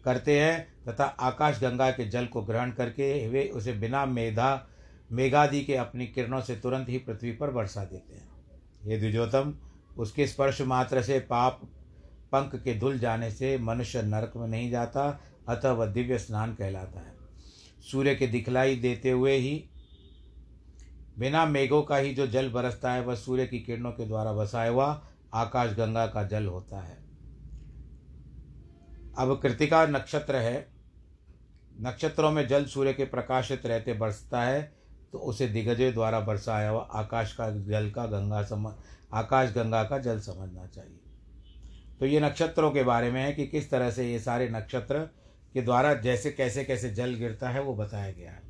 करते 0.06 0.40
हैं 0.40 0.86
तथा 0.86 1.04
आकाश 1.04 1.60
गंगा 1.62 1.92
के 1.92 2.08
जल 2.08 2.26
को 2.26 2.42
ग्रहण 2.42 2.72
करके 2.72 3.28
वे 3.28 3.48
उसे 3.48 3.74
बिना 3.74 4.06
मेधा, 4.06 4.68
मेघादि 5.12 5.62
के 5.62 5.76
अपनी 5.76 6.08
किरणों 6.08 6.42
से 6.42 6.56
तुरंत 6.56 6.90
ही 6.90 6.98
पृथ्वी 6.98 7.32
पर 7.32 7.52
बरसा 7.52 7.86
देते 7.86 8.14
हैं। 8.14 8.30
ये 8.86 8.98
द्विजोतम 8.98 9.54
उसके 9.98 10.28
स्पर्श 10.28 10.62
मात्र 10.62 11.02
से 11.02 11.20
पाप 11.20 11.62
पंख 12.32 12.56
के 12.56 12.80
धुल 12.80 13.00
जाने 13.00 13.32
से 13.32 13.58
मनुष्य 13.58 14.02
नरक 14.02 14.34
में 14.36 14.48
नहीं 14.48 14.70
जाता, 14.72 15.22
अतः 15.50 15.72
वह 15.72 15.86
दिव्य 15.86 16.18
स्नान 16.18 16.54
कहलाता 16.54 17.00
है। 17.00 17.16
सूर्य 17.92 18.16
के 18.16 18.28
दिखलाई 18.28 18.76
देते 18.76 19.12
हुए 19.12 19.36
ही, 19.36 19.70
बिना 21.20 21.46
मेघों 21.46 21.82
का 21.82 21.98
ही 21.98 22.14
जो 22.14 22.28
जल 22.28 22.50
बरसता 22.50 22.92
है, 22.94 23.02
वह 23.02 23.16
सूर्य 23.16 23.46
की 23.48 23.60
किरणों 23.60 23.92
के 23.92 24.06
द्वारा 24.06 24.34
बसाया 24.34 24.70
हुआ 24.72 25.08
आकाश 25.34 25.72
गंगा 25.72 26.06
का 26.08 26.24
जल 26.24 26.46
होता 26.46 26.82
है। 26.82 26.98
अब 29.18 29.40
कृतिका 29.44 29.86
नक्षत्र 29.86 30.36
है। 30.36 30.68
नक्षत्रों 31.82 32.32
में 32.32 32.48
जल 32.48 32.66
सूर्य 32.66 32.94
के 32.94 33.06
प्रकाशित 33.06 33.66
रहते 33.66 33.94
बरसता 33.94 34.42
है 34.42 34.62
तो 35.12 35.20
उसे 35.20 35.48
दिग्गजय 35.48 35.92
द्वारा 35.92 36.20
बरसाया 36.20 36.70
हुआ 36.70 36.82
आकाश 36.82 37.34
का 37.34 37.50
जल 37.50 37.90
का 37.92 38.06
गंगा 38.06 38.42
सम, 38.44 38.68
आकाश 39.14 39.52
गंगा 39.52 39.84
का 39.84 39.98
जल 39.98 40.20
समझना 40.20 40.66
चाहिए। 40.68 41.00
तो 42.02 42.06
ये 42.06 42.20
नक्षत्रों 42.20 42.72
के 42.72 42.84
बारे 42.84 43.12
में 43.12 43.22
है 43.22 43.34
कि 43.34 43.48
किस 43.48 43.72
तरह 43.72 43.92
से 43.92 44.12
ये 44.12 44.20
सारे 44.20 44.50
नक्षत्र 44.50 45.00
के 45.54 45.62
द्वारा 45.62 45.94
जैसे 45.94 46.32
कैसे 46.32 46.64
कैसे 46.64 46.90
जल 46.90 47.14
गिरता 47.14 47.50
है 47.50 47.62
वो 47.62 47.76
बताया 47.76 48.12
गया 48.12 48.32
है। 48.32 48.42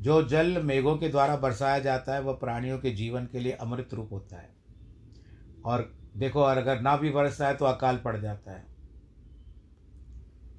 जो 0.00 0.22
जल 0.22 0.62
मेघों 0.62 0.96
के 0.96 1.08
द्वारा 1.08 1.36
बरसाया 1.36 1.78
जाता 1.78 2.14
है 2.14 2.20
वह 2.20 2.32
प्राणियों 2.32 2.78
के 2.78 2.90
जीवन 2.90 3.26
के 3.26 3.40
लिए 3.40 3.52
अमृत 3.52 3.88
रूप 3.94 4.12
होता 4.12 4.36
है। 4.36 4.54
और 5.64 5.94
देखो, 6.16 6.42
और 6.42 6.58
अगर 6.58 6.80
ना 6.80 6.96
भी 6.96 7.10
बरसता 7.10 7.48
है 7.48 7.54
तो 7.54 7.64
अकाल 7.64 7.96
पड़ 7.96 8.16
जाता 8.16 8.52
है। 8.52 8.66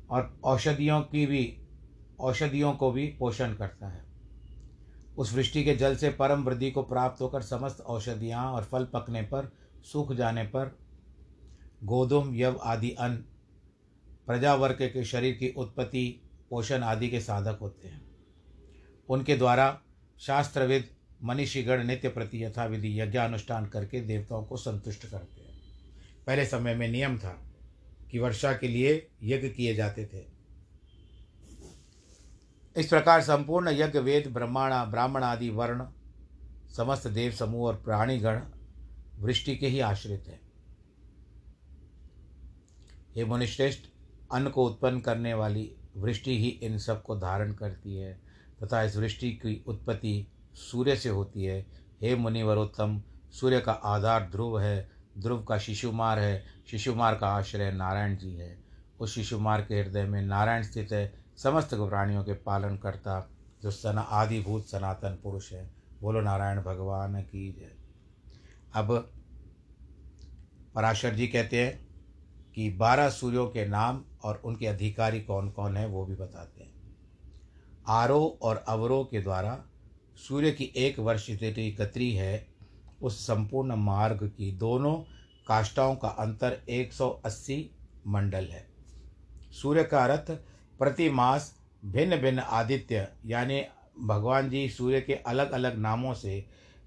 और 0.09 0.39
औषधियों 0.43 1.01
की 1.01 1.25
भी, 1.25 1.61
औषधियों 2.19 2.73
को 2.73 2.91
भी 2.91 3.07
पोषण 3.07 3.53
करता 3.53 3.87
है। 3.87 4.05
उस 5.17 5.33
वृष्टि 5.33 5.63
के 5.63 5.75
जल 5.75 5.95
से 5.95 6.09
परम 6.09 6.43
वृद्धि 6.43 6.71
को 6.71 6.83
प्राप्त 6.83 7.21
होकर 7.21 7.41
समस्त 7.41 7.81
औषधियाँ 7.81 8.51
और 8.51 8.63
फल 8.63 8.85
पकने 8.85 9.21
पर, 9.21 9.51
सूख 9.83 10.13
जाने 10.13 10.43
पर 10.43 10.82
गोधुम, 11.83 12.35
यव 12.35 12.59
आदि 12.63 12.91
अन्न, 12.91 13.15
प्रजावर्ग 14.27 14.75
के 14.75 15.03
शरीर 15.03 15.33
की 15.33 15.49
उत्पत्ति, 15.49 16.21
पोषण 16.49 16.83
आदि 16.83 17.09
के 17.09 17.19
साधक 17.19 17.57
होते 17.61 17.87
हैं। 17.87 18.01
उनके 19.09 19.37
द्वारा 19.37 19.81
शास्त्रविद 20.19 20.89
मनीषीगण 21.23 21.83
नित्य 21.83 22.09
प्रति 22.09 22.43
यथाविधि 22.43 23.01
यज्ञानुष्ठान 23.01 23.65
करके 23.65 24.01
देवताओं 24.01 24.45
को 24.45 24.57
संतुष्ट 24.57 25.05
करते 25.05 25.41
हैं। 25.41 25.61
पहले 26.27 26.45
समय 26.45 26.75
में 26.75 26.87
नियम 26.87 27.17
था 27.17 27.43
कि 28.11 28.19
वर्षा 28.19 28.53
के 28.53 28.67
लिए 28.67 29.07
यज्ञ 29.23 29.49
किए 29.49 29.75
जाते 29.75 30.05
थे। 30.05 30.25
इस 32.77 32.87
प्रकार 32.87 33.21
संपूर्ण 33.21 33.69
यज्ञ 33.69 33.99
वेद, 33.99 34.27
ब्रह्माणा, 34.27 34.85
ब्राह्मण 34.85 35.23
आदि 35.23 35.49
वर्ण, 35.49 35.85
समस्त 36.77 37.07
देव 37.07 37.31
समूह 37.31 37.67
और 37.67 37.75
प्राणीगण 37.75 38.41
वृष्टि 39.19 39.55
के 39.55 39.67
ही 39.67 39.79
आश्रित 39.79 40.23
है। 40.27 40.52
ये 43.17 43.25
मुनिश्रेष्ठ 43.25 43.81
अन्न 44.31 44.49
को 44.49 44.65
उत्पन्न 44.65 44.99
करने 44.99 45.33
वाली 45.33 45.75
वृष्टि 45.97 46.39
ही 46.39 46.49
इन 46.49 46.77
सबको 46.77 47.15
धारण 47.15 47.53
करती 47.53 47.95
है, 47.95 48.21
तथा 48.63 48.83
इस 48.83 48.97
वृष्टि 48.97 49.31
की 49.31 49.63
उत्पत्ति 49.67 50.27
सूर्य 50.53 50.95
से 50.95 51.09
होती 51.09 51.43
है। 51.43 51.65
हे 52.01 52.15
मुनिवरोत्तम, 52.15 53.01
सूर्य 53.31 53.59
का 53.59 53.71
आधार 53.71 54.29
ध्रुव 54.31 54.59
है, 54.59 54.91
ध्रुव 55.17 55.43
का 55.43 55.57
शिशुमार 55.57 56.19
है, 56.19 56.45
शिशुमार 56.71 57.15
का 57.15 57.27
आश्रय 57.27 57.71
नारायण 57.71 58.17
जी 58.17 58.33
है। 58.33 58.63
उस 58.99 59.15
शिशुमार 59.15 59.61
के 59.61 59.81
हृदय 59.81 60.03
में 60.03 60.21
नारायण 60.21 60.63
स्थित 60.63 60.91
है, 60.91 61.25
समस्त 61.37 61.73
प्राणियों 61.73 62.23
के 62.23 62.33
पालन 62.33 62.77
करता, 62.77 63.29
जो 63.63 63.71
सना 63.71 64.01
आदिभूत 64.01 64.65
सनातन 64.65 65.19
पुरुष 65.23 65.53
है। 65.53 65.71
बोलो, 66.01 66.21
नारायण 66.21 66.61
भगवान 66.61 67.21
की 67.21 67.53
जय। 67.53 67.71
अब 68.73 69.13
पराशर 70.75 71.13
जी 71.13 71.27
कहते 71.27 71.63
हैं 71.63 71.82
कि 72.55 72.69
बारह 72.69 73.09
सूर्यों 73.09 73.47
के 73.47 73.65
नाम 73.65 74.03
और 74.23 74.41
उनके 74.45 74.67
अधिकारी 74.67 75.21
कौन 75.21 75.49
कौन 75.49 75.77
है 75.77 75.87
वो 75.87 76.05
भी 76.05 76.15
बताते 76.15 76.63
हैं। 76.63 76.73
आरो 77.87 78.39
और 78.41 78.63
अवरो 78.67 79.03
के 79.03 79.21
द्वारा 79.21 79.65
सूर्य 80.17 80.51
की 80.51 80.73
एक 80.77 80.99
वर्ष 80.99 81.27
जितनी 81.27 81.71
गति 81.71 82.11
है। 82.11 82.47
उस 83.01 83.27
संपूर्ण 83.27 83.75
मार्ग 83.75 84.27
की 84.37 84.51
दोनों 84.51 84.95
काष्ठाओं 85.47 85.95
का 85.95 86.07
अंतर 86.07 86.61
180 86.69 87.71
मंडल 88.07 88.45
है। 88.45 88.67
सूर्य 89.51 89.83
का 89.83 90.05
रथ 90.05 90.31
प्रति 90.79 91.09
मास 91.09 91.59
भिन्न 91.85 92.17
भिन्न 92.17 92.39
आदित्य 92.39 93.07
यानी 93.25 93.61
भगवान 93.99 94.49
जी 94.49 94.69
सूर्य 94.69 95.01
के 95.01 95.13
अलग 95.13 95.51
अलग 95.51 95.77
नामों 95.77 96.13
से 96.13 96.45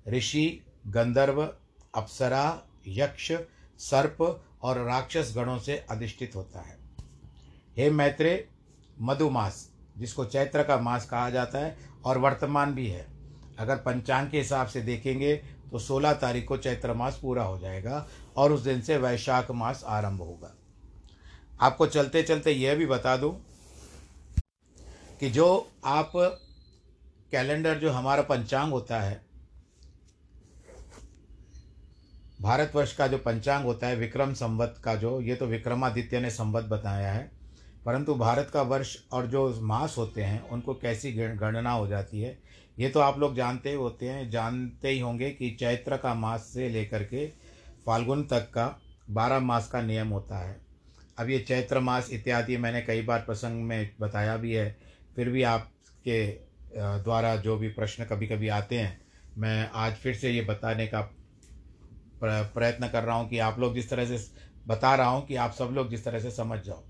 ऋषि, 0.08 0.62
गंधर्व, 0.86 1.42
अप्सरा, 1.94 2.62
यक्ष, 2.88 3.32
सर्प 3.78 4.45
और 4.62 4.78
राक्षस 4.78 5.32
गणों 5.36 5.58
से 5.58 5.76
अधिष्ठित 5.90 6.36
होता 6.36 6.60
है। 6.60 6.78
हे 7.76 7.90
मैत्रे 7.90 8.48
मधुमास 9.00 9.68
जिसको 9.98 10.24
चैत्र 10.24 10.62
का 10.62 10.76
मास 10.78 11.06
कहा 11.06 11.28
जाता 11.30 11.58
है 11.58 11.76
और 12.04 12.18
वर्तमान 12.18 12.74
भी 12.74 12.86
है, 12.86 13.06
अगर 13.58 13.76
पंचांग 13.76 14.30
के 14.30 14.38
हिसाब 14.38 14.66
से 14.66 14.80
देखेंगे 14.82 15.34
तो 15.72 15.78
16 15.78 16.12
तारीख 16.12 16.46
को 16.48 16.56
चैत्र 16.56 16.92
मास 16.94 17.18
पूरा 17.22 17.42
हो 17.42 17.58
जाएगा 17.58 18.06
और 18.36 18.52
उस 18.52 18.60
दिन 18.60 18.80
से 18.80 18.96
वैशाख 18.98 19.50
मास 19.50 19.82
आरंभ 19.86 20.20
होगा। 20.20 20.54
आपको 21.60 21.86
चलते 21.86 22.22
चलते 22.22 22.52
यह 22.52 22.74
भी 22.74 22.86
बता 22.86 23.16
दूँ 23.16 23.32
कि 25.20 25.30
जो 25.30 25.46
आप 25.84 26.12
कैलेंडर, 27.32 27.78
जो 27.78 27.90
हमारा 27.90 28.22
पंचांग 28.22 28.72
होता 28.72 29.00
है 29.00 29.20
भारतवर्ष 32.40 32.94
का 32.96 33.06
जो 33.06 33.18
पंचांग 33.18 33.64
होता 33.64 33.86
है, 33.86 33.96
विक्रम 33.96 34.32
संवत 34.34 34.80
का 34.84 34.94
जो, 34.94 35.20
ये 35.20 35.34
तो 35.34 35.46
विक्रमादित्य 35.46 36.20
ने 36.20 36.30
संवत 36.30 36.64
बताया 36.64 37.12
है। 37.12 37.30
परंतु 37.86 38.14
भारत 38.14 38.50
का 38.52 38.62
वर्ष 38.62 38.96
और 39.12 39.26
जो 39.26 39.48
मास 39.62 39.94
होते 39.98 40.22
हैं, 40.22 40.48
उनको 40.48 40.74
कैसी 40.74 41.12
गणना 41.12 41.70
हो 41.70 41.86
जाती 41.88 42.20
है, 42.20 42.38
ये 42.78 42.88
तो 42.88 43.00
आप 43.00 43.18
लोग 43.18 43.34
जानते 43.36 43.70
ही 43.70 43.76
होते 43.76 44.08
हैं, 44.08 44.28
जानते 44.30 44.88
ही 44.88 44.98
होंगे 45.00 45.30
कि 45.30 45.50
चैत्र 45.50 45.96
का 45.96 46.14
मास 46.14 46.50
से 46.54 46.68
लेकर 46.68 47.02
के 47.04 47.26
फाल्गुन 47.86 48.22
तक 48.22 48.50
का 48.54 48.66
बारह 49.10 49.40
मास 49.40 49.68
का 49.68 49.82
नियम 49.82 50.08
होता 50.08 50.38
है। 50.38 50.56
अब 51.18 51.30
ये 51.30 51.38
चैत्र 51.38 51.80
मास 51.80 52.10
इत्यादि 52.12 52.56
मैंने 52.56 52.80
कई 52.82 53.02
बार 53.02 53.20
प्रसंग 53.20 53.62
में 53.62 53.90
बताया 54.00 54.36
भी 54.36 54.52
है, 54.52 54.76
फिर 55.16 55.28
भी 55.28 55.42
आपके 55.44 56.26
द्वारा 56.76 57.34
जो 57.36 57.56
भी 57.56 57.68
प्रश्न 57.68 58.04
कभी 58.04 58.26
कभी 58.26 58.48
आते 58.48 58.78
हैं, 58.78 59.00
मैं 59.38 59.70
आज 59.74 59.94
फिर 59.94 60.14
से 60.14 60.30
ये 60.30 60.42
बताने 60.42 60.86
का 60.86 61.00
प्रयत्न 62.22 62.88
कर 62.88 63.04
रहा 63.04 63.16
हूँ 63.16 63.28
कि 63.28 63.38
आप 63.38 63.58
लोग 63.58 63.74
जिस 63.74 63.90
तरह 63.90 64.16
से 64.16 64.34
बता 64.66 64.94
रहा 64.94 65.08
हूँ 65.08 65.26
कि 65.26 65.36
आप 65.36 65.52
सब 65.52 65.64
लोग 65.64 65.90
जिस 65.90 66.04
तरह 66.04 66.20
से 66.20 66.30
समझ 66.30 66.60
जाओ। 66.60 66.84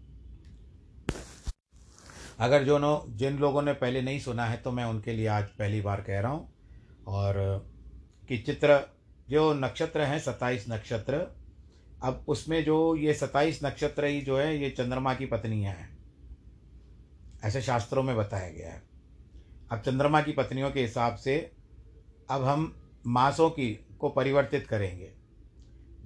अगर 2.39 2.65
जो 2.65 2.79
नो, 2.79 3.05
जिन 3.09 3.39
लोगों 3.39 3.63
ने 3.63 3.73
पहले 3.73 4.03
नहीं 4.03 4.21
सुना 4.21 4.47
है 4.47 4.57
तो 4.57 4.73
मैं 4.73 4.85
उनके 4.85 5.13
लिए 5.13 5.27
आज 5.27 5.45
पहली 5.45 5.81
बार 5.81 6.01
कह 6.01 6.21
रहा 6.21 6.33
हूँ। 6.33 6.53
और, 7.07 7.67
कि 8.29 8.39
चित्र, 8.39 8.81
जो 9.31 9.55
नक्षत्र 9.55 10.01
हैं 10.01 10.19
सत्ताईस 10.19 10.65
नक्षत्र, 10.69 11.37
अब 12.03 12.25
उसमें 12.29 12.65
जो 12.65 12.97
ये 12.97 13.15
सत्ताईस 13.15 13.61
नक्षत्र 13.65 14.05
ही 14.05 14.21
जो 14.21 14.39
है, 14.39 14.63
ये 14.63 14.71
चंद्रमा 14.71 15.15
की 15.15 15.27
पत्नियाँ 15.27 15.75
हैं। 15.75 15.99
ऐसे 17.45 17.63
शास्त्रों 17.63 18.03
में 18.03 18.17
बताया 18.17 18.51
गया 18.51 18.73
है। 18.73 18.83
अब 19.71 19.81
चंद्रमा 19.81 20.23
की 20.23 20.33
पत्नियों 20.33 20.71
के 20.71 20.81
हिसाब 20.81 21.17
से, 21.17 21.53
अब 22.31 22.45
हम 22.45 22.77
मासों 23.07 23.51
की 23.51 23.87
को 23.99 24.09
परिवर्तित 24.09 24.67
करेंगे। 24.67 25.16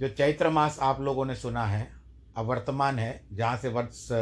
जो 0.00 0.08
चैत्र 0.08 0.50
मास 0.50 0.78
आप 0.82 1.00
लोगों 1.00 1.24
ने 1.24 1.34
सुना 1.34 1.66
है, 1.66 1.92
अब 2.36 2.46
वर्तमान 2.46 2.98
है, 2.98 3.26
जहाँ 3.32 3.56
से 3.56 3.68
वर्ष 3.68 4.12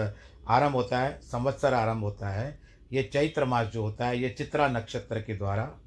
आरंभ 0.49 0.73
होता 0.73 0.99
है, 0.99 1.21
संवत्सर 1.21 1.75
आरंभ 1.75 2.03
होता 2.03 2.29
है, 2.29 2.61
ये 2.93 3.03
चैत्र 3.03 3.45
मास 3.45 3.67
जो 3.67 3.83
होता 3.83 4.07
है, 4.07 4.19
ये 4.19 4.29
चित्रा 4.29 4.69
नक्षत्र 4.69 5.21
के 5.21 5.35
द्वारा 5.35 5.81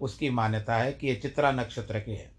उसकी 0.00 0.30
मान्यता 0.30 0.76
है 0.76 0.92
कि 0.92 1.08
ये 1.08 1.14
चित्रा 1.14 1.52
नक्षत्र 1.52 2.00
के 2.00 2.10
है। 2.10 2.32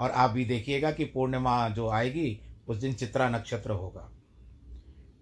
और 0.00 0.10
आप 0.10 0.30
भी 0.30 0.44
देखिएगा 0.44 0.90
कि 0.90 1.04
पूर्णिमा 1.04 1.68
जो 1.68 1.88
आएगी, 1.88 2.40
उस 2.68 2.76
दिन 2.76 2.94
चित्रा 2.94 3.28
नक्षत्र 3.28 3.70
होगा। 3.70 4.10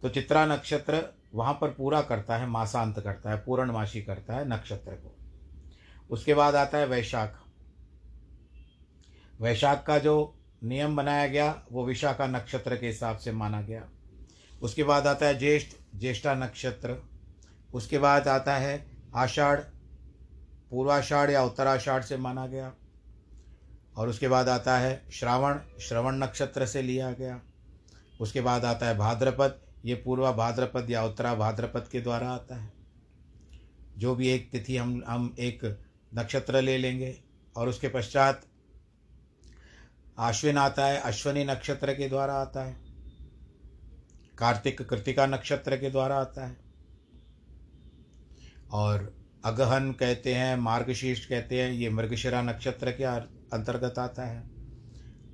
तो 0.02 0.08
चित्रा 0.08 0.46
नक्षत्र 0.46 1.14
वहाँ 1.34 1.58
पर 1.60 1.70
पूरा 1.70 2.02
करता 2.02 2.36
है, 2.36 2.46
मासांत 2.46 3.00
करता 3.00 3.30
है, 3.30 3.36
पूर्णमासी 3.36 4.02
करता 4.02 4.34
है 4.34 4.48
नक्षत्र 4.48 4.92
को। 4.92 5.16
उसके 6.10 6.34
बाद 6.34 6.54
आता 6.54 6.78
है 6.78 6.86
वैशाख। 6.86 7.42
वैशाख 9.40 9.84
का 9.86 9.98
जो 9.98 10.32
नियम 10.64 10.96
बनाया 10.96 11.26
गया, 11.26 11.62
वो 11.72 11.86
विशाखा 11.86 12.26
नक्षत्र 12.26 12.76
के 12.76 12.86
हिसाब 12.86 13.18
से 13.18 13.32
माना 13.32 13.62
गया। 13.62 13.88
उसके 14.62 14.84
बाद 14.84 15.06
आता 15.06 15.26
है 15.26 15.38
ज्येष्ठ, 15.38 15.76
ज्येष्ठा 15.96 16.34
नक्षत्र। 16.34 17.08
उसके 17.74 17.98
बाद 17.98 18.28
आता 18.28 18.56
है 18.56 18.90
आषाढ़, 19.14 19.60
पूर्वाषाढ़ 20.70 21.30
या 21.30 21.44
उत्तराषाढ़ 21.44 22.02
से 22.02 22.16
माना 22.16 22.46
गया। 22.46 22.74
और 23.96 24.08
उसके 24.08 24.28
बाद 24.28 24.48
आता 24.48 24.78
है 24.78 25.06
श्रावण, 25.12 25.58
श्रवण 25.80 26.14
नक्षत्र 26.14 26.66
से 26.66 26.82
लिया 26.82 27.12
गया। 27.12 27.40
उसके 28.20 28.40
बाद 28.40 28.64
आता 28.64 28.86
है 28.86 28.96
भाद्रपद, 28.96 29.60
ये 29.84 29.94
पूर्वा 29.94 30.32
भाद्रपद 30.32 30.90
या 30.90 31.04
उत्तरा 31.04 31.34
भाद्रपद 31.34 31.88
के 31.92 32.00
द्वारा 32.00 32.30
आता 32.30 32.56
है। 32.56 32.72
जो 33.98 34.14
भी 34.14 34.28
एक 34.28 34.50
तिथि 34.50 34.76
हम 34.76 35.04
हम 35.06 35.36
एक 35.38 35.80
नक्षत्र 36.14 36.60
ले 36.60 36.78
लेंगे, 36.78 37.22
और 37.56 37.68
उसके 37.68 37.88
पश्चात 37.88 38.42
आश्विन 40.18 40.58
आता 40.58 40.86
है, 40.86 40.98
अश्वनी 40.98 41.44
नक्षत्र 41.44 41.94
के 41.94 42.08
द्वारा 42.08 42.34
आता 42.34 42.64
है। 42.64 42.76
कार्तिक 44.38 44.82
कृतिका 44.82 45.26
नक्षत्र 45.26 45.76
के 45.76 45.90
द्वारा 45.90 46.16
आता 46.16 46.46
है। 46.46 46.56
और 48.70 49.16
अगहन 49.44 49.92
कहते 49.92 50.34
हैं, 50.34 50.56
मार्गशीर्ष 50.56 51.26
कहते 51.26 51.62
हैं, 51.62 51.72
ये 51.72 51.90
मृगशिरा 51.90 52.42
नक्षत्र 52.42 52.92
के 52.92 53.04
अंतर्गत 53.04 53.98
आता 53.98 54.24
है। 54.24 54.48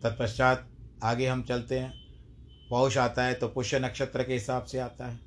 तत्पश्चात 0.00 0.70
आगे 1.02 1.26
हम 1.26 1.42
चलते 1.42 1.78
हैं। 1.78 2.02
पौष 2.70 2.98
आता 2.98 3.24
है 3.24 3.34
तो 3.34 3.48
पुष्य 3.48 3.78
नक्षत्र 3.78 4.24
के 4.24 4.32
हिसाब 4.32 4.64
से 4.64 4.78
आता 4.78 5.06
है। 5.06 5.20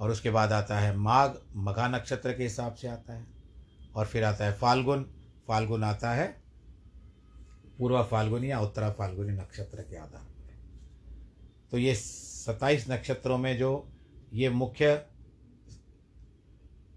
और 0.00 0.10
उसके 0.10 0.30
बाद 0.30 0.52
आता 0.52 0.78
है 0.78 0.96
माघ, 0.96 1.30
मघा 1.56 1.88
नक्षत्र 1.88 2.32
के 2.34 2.42
हिसाब 2.42 2.74
से 2.74 2.88
आता 2.88 3.14
है। 3.14 3.26
और 3.94 4.06
फिर 4.06 4.24
आता 4.24 4.44
है 4.44 4.52
फाल्गुन 4.52 5.15
फाल्गुन 5.48 5.84
आता 5.84 6.12
है, 6.12 6.42
पूर्वा 7.78 8.02
फाल्गुनी 8.02 8.50
या 8.50 8.60
उत्तरा 8.60 8.90
फाल्गुनी 8.90 9.32
नक्षत्र 9.32 9.82
के 9.82 9.96
आधार 9.96 10.22
पर। 10.22 10.36
तो 11.70 11.78
ये 11.78 11.94
सत्ताईस 11.94 12.90
नक्षत्रों 12.90 13.38
में 13.38 13.58
जो, 13.58 13.88
ये 14.32 14.50
मुख्य 14.50 15.06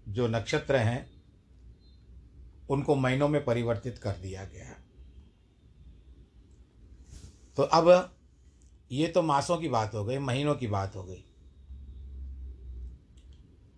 जो 0.08 0.28
नक्षत्र 0.28 0.76
हैं, 0.76 1.10
उनको 2.70 2.94
महीनों 2.94 3.28
में 3.28 3.44
परिवर्तित 3.44 3.98
कर 3.98 4.12
दिया 4.12 4.44
गया 4.44 4.64
है। 4.64 4.76
तो 7.56 7.62
अब 7.62 8.16
ये 8.92 9.08
तो 9.08 9.22
मासों 9.22 9.56
की 9.56 9.68
बात 9.68 9.94
हो 9.94 10.04
गई, 10.04 10.18
महीनों 10.18 10.54
की 10.54 10.66
बात 10.66 10.96
हो 10.96 11.04
गई। 11.04 11.24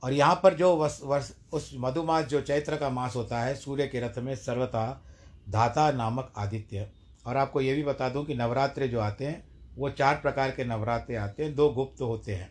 और 0.02 0.12
यहाँ 0.12 0.40
पर 0.42 0.54
जो 0.54 0.76
वस, 0.76 1.00
वर्ष 1.04 1.30
उस 1.52 1.70
मधुमास 1.74 2.24
जो 2.24 2.40
चैत्र 2.40 2.76
का 2.76 2.90
मास 2.90 3.16
होता 3.16 3.40
है 3.40 3.54
सूर्य 3.54 3.86
के 3.86 4.00
रथ 4.00 4.18
में 4.18 4.34
सर्वथा 4.36 5.02
धाता 5.50 5.90
नामक 5.92 6.32
आदित्य। 6.36 6.88
और 7.26 7.36
आपको 7.36 7.60
ये 7.60 7.74
भी 7.74 7.82
बता 7.82 8.08
दूँ 8.08 8.24
कि 8.24 8.34
नवरात्रे 8.34 8.88
जो 8.88 9.00
आते 9.00 9.26
हैं 9.26 9.44
वो 9.76 9.90
चार 9.90 10.14
प्रकार 10.14 10.50
के 10.50 10.64
नवरात्रे 10.64 11.16
आते 11.16 11.44
हैं। 11.44 11.54
दो 11.54 11.68
गुप्त 11.68 12.00
होते 12.00 12.34
हैं 12.34 12.50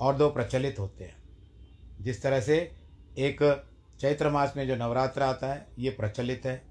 और 0.00 0.16
दो 0.16 0.28
प्रचलित 0.30 0.78
होते 0.78 1.04
हैं। 1.04 1.16
जिस 2.00 2.22
तरह 2.22 2.40
से 2.40 2.56
एक 3.18 3.42
चैत्र 4.00 4.30
मास 4.30 4.54
में 4.56 4.66
जो 4.68 4.76
नवरात्र 4.76 5.22
आता 5.22 5.52
है 5.52 5.66
ये 5.78 5.90
प्रचलित 5.90 6.46
है। 6.46 6.62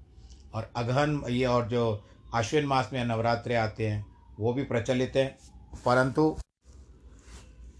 और 0.54 0.70
अगहन 0.76 1.22
ये 1.30 1.44
और 1.46 1.68
जो 1.68 2.04
आश्विन 2.34 2.66
मास 2.66 2.90
में 2.92 3.04
नवरात्रे 3.04 3.54
आते 3.54 3.86
हैं 3.86 4.04
वो 4.40 4.52
भी 4.52 4.64
प्रचलित 4.64 5.16
हैं। 5.16 5.36
परंतु 5.84 6.36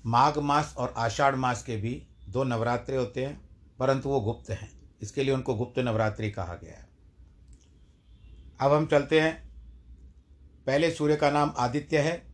माघ 0.06 0.38
मास 0.38 0.74
और 0.76 0.94
आषाढ़ 0.96 1.34
मास 1.34 1.62
के 1.62 1.76
भी 1.76 2.06
दो 2.28 2.44
नवरात्रे 2.44 2.96
होते 2.96 3.24
हैं, 3.24 3.48
परंतु 3.78 4.08
वो 4.08 4.20
गुप्त 4.20 4.50
हैं। 4.50 4.80
इसके 5.02 5.22
लिए 5.22 5.34
उनको 5.34 5.54
गुप्त 5.54 5.78
नवरात्रि 5.78 6.30
कहा 6.30 6.54
गया 6.54 6.72
है। 6.72 6.88
अब 8.60 8.72
हम 8.72 8.86
चलते 8.86 9.20
हैं। 9.20 9.46
पहले 10.66 10.90
सूर्य 10.90 11.16
का 11.16 11.30
नाम 11.30 11.54
आदित्य 11.58 11.98
है। 11.98 12.26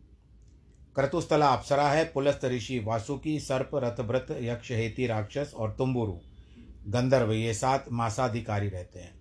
क्रतुस्थला 0.94 1.48
अप्सरा 1.48 1.88
है। 1.88 2.04
पुलस्त 2.04 2.44
ऋषि 2.44 2.78
वासुकी, 2.78 3.40
सर्प 3.40 3.70
रथभ्रत 3.74 4.26
यक्ष 4.30 4.70
हेती 4.70 5.06
राक्षस 5.06 5.52
और 5.56 5.72
तुम्बुरु, 5.72 6.12
गंधर्व, 6.88 7.32
ये 7.32 7.54
सात 7.54 7.84
मासाधिकारी 7.92 8.68
रहते 8.68 8.98
हैं। 8.98 9.20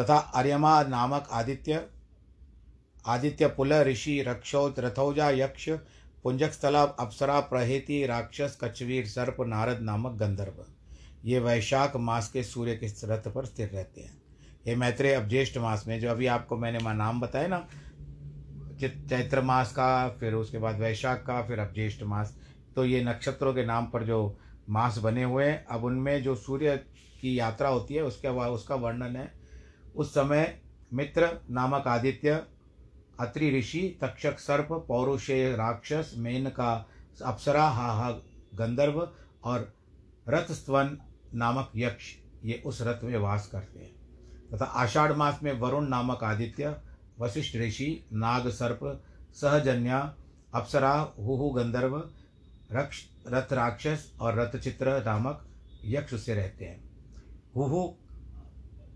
तथा 0.00 0.16
अर्यमा 0.16 0.82
नामक 0.82 1.28
आदित्य 1.32 1.86
आदित्य 3.06 3.46
पुल, 3.46 3.72
ऋषि, 3.72 4.22
रक्षोत, 4.22 4.80
रथौजा, 4.80 5.30
यक्ष 5.30 5.68
पुंजकस्थला 6.24 6.82
अप्सरा 6.82 7.38
प्रहेति 7.40 8.04
राक्षस 8.06 8.58
कछवीर 8.62 9.06
सर्प 9.06 9.36
नारद 9.40 9.80
नामक 9.82 10.12
गंधर्व। 10.12 10.64
ये 11.24 11.38
वैशाख 11.38 11.96
मास 11.96 12.28
के 12.28 12.42
सूर्य 12.42 12.74
के 12.76 12.86
रथ 13.06 13.28
पर 13.28 13.44
स्थिर 13.44 13.68
रहते 13.68 14.00
हैं। 14.00 14.20
ये 14.66 14.76
मैत्रेय 14.76 15.14
अब 15.14 15.28
ज्येष्ठ 15.28 15.58
मास 15.58 15.84
में 15.88 15.98
जो 16.00 16.10
अभी 16.10 16.26
आपको 16.26 16.56
मैंने 16.56 16.78
नाम 16.94 17.20
बताया 17.20 17.48
ना 17.48 17.66
चैत्र 18.80 19.40
मास 19.40 19.72
का, 19.72 20.08
फिर 20.10 20.34
उसके 20.34 20.58
बाद 20.58 20.78
वैशाख 20.80 21.24
का, 21.26 21.42
फिर 21.42 21.58
अब 21.58 21.72
ज्येष्ठ 21.74 22.02
मास। 22.02 22.36
तो 22.76 22.84
ये 22.84 23.02
नक्षत्रों 23.04 23.54
के 23.54 23.64
नाम 23.64 23.86
पर 23.86 24.04
जो 24.04 24.38
मास 24.70 24.98
बने 24.98 25.24
हुए 25.24 25.44
हैं, 25.44 25.64
अब 25.66 25.84
उनमें 25.84 26.22
जो 26.22 26.34
सूर्य 26.36 26.76
की 27.20 27.38
यात्रा 27.38 27.68
होती 27.68 27.94
है, 27.94 28.02
उसके 28.02 28.28
उसका 28.28 28.74
वर्णन 28.76 29.16
है। 29.16 29.30
उस 29.96 30.10
समय 30.10 30.58
मित्र 30.92 31.28
नामक 31.50 31.86
आदित्य 31.86 32.42
अत्रि 33.20 33.58
ऋषि, 33.58 33.98
तक्षक 34.00 34.38
सर्प 34.38 34.68
पौरुषेय 34.88 35.52
राक्षस, 35.56 36.14
मेन 36.16 36.48
का 36.50 36.88
अप्सरा 37.24 37.64
हाहा 37.64 38.10
गंधर्व 38.54 39.08
और 39.44 39.74
रथस्तवन 40.28 40.98
नामक 41.34 41.72
यक्ष 41.76 42.04
ये 42.44 42.62
उस 42.66 42.82
रथ 42.82 43.04
में 43.04 43.18
वास 43.18 43.46
करते 43.46 43.80
हैं। 43.80 44.02
तथा 44.50 44.64
आषाढ़ 44.64 45.12
मास 45.12 45.40
में 45.42 45.52
वरुण 45.52 45.88
नामक 45.88 46.24
आदित्य, 46.24 46.76
वशिष्ठ 47.20 47.56
ऋषि, 47.56 48.06
नाग 48.12 48.48
सर्प, 48.48 49.02
सहजन्या, 49.34 50.16
अप्सरा, 50.54 51.14
हुहु 51.18 51.50
गंधर्व, 51.50 52.10
रक्ष, 52.72 53.04
रथ 53.28 53.52
राक्षस 53.52 54.12
और 54.20 54.38
रथचित्र 54.38 55.04
नामक 55.06 55.48
यक्ष 55.84 56.14
से 56.14 56.34
रहते 56.34 56.64
हैं। 56.64 56.90
हुहु 57.56 57.86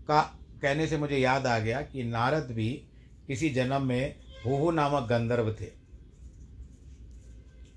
का 0.07 0.21
कहने 0.61 0.87
से 0.87 0.97
मुझे 0.97 1.17
याद 1.17 1.47
आ 1.47 1.59
गया 1.59 1.81
कि 1.81 2.03
नारद 2.03 2.51
भी 2.51 2.86
किसी 3.27 3.49
जन्म 3.49 3.81
में 3.81 4.15
हुहु 4.45 4.71
नामक 4.71 5.07
गंधर्व 5.09 5.51
थे। 5.53 5.65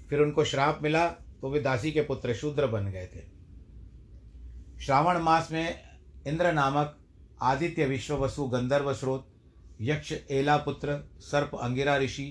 फिर 0.09 0.21
उनको 0.21 0.45
श्राप 0.45 0.81
मिला 0.83 1.07
तो 1.41 1.51
वे 1.51 1.61
दासी 1.61 1.93
के 1.93 2.01
पुत्र 2.01 2.35
शूद्र 2.35 2.67
बन 2.67 2.87
गए 2.87 3.07
थे। 3.07 3.23
श्रावण 4.85 5.19
मास 5.19 5.49
में 5.53 5.81
इंद्र 6.27 6.53
नामक 6.53 6.97
आदित्य 7.43 7.87
विश्ववसु 7.87 8.45
गंधर्व 8.45 8.93
स्रोत, 8.95 9.27
यक्ष 9.81 10.13
एला 10.31 10.57
पुत्र, 10.57 10.99
सर्प 11.21 11.55
अंगिरा 11.55 11.97
ऋषि 11.97 12.25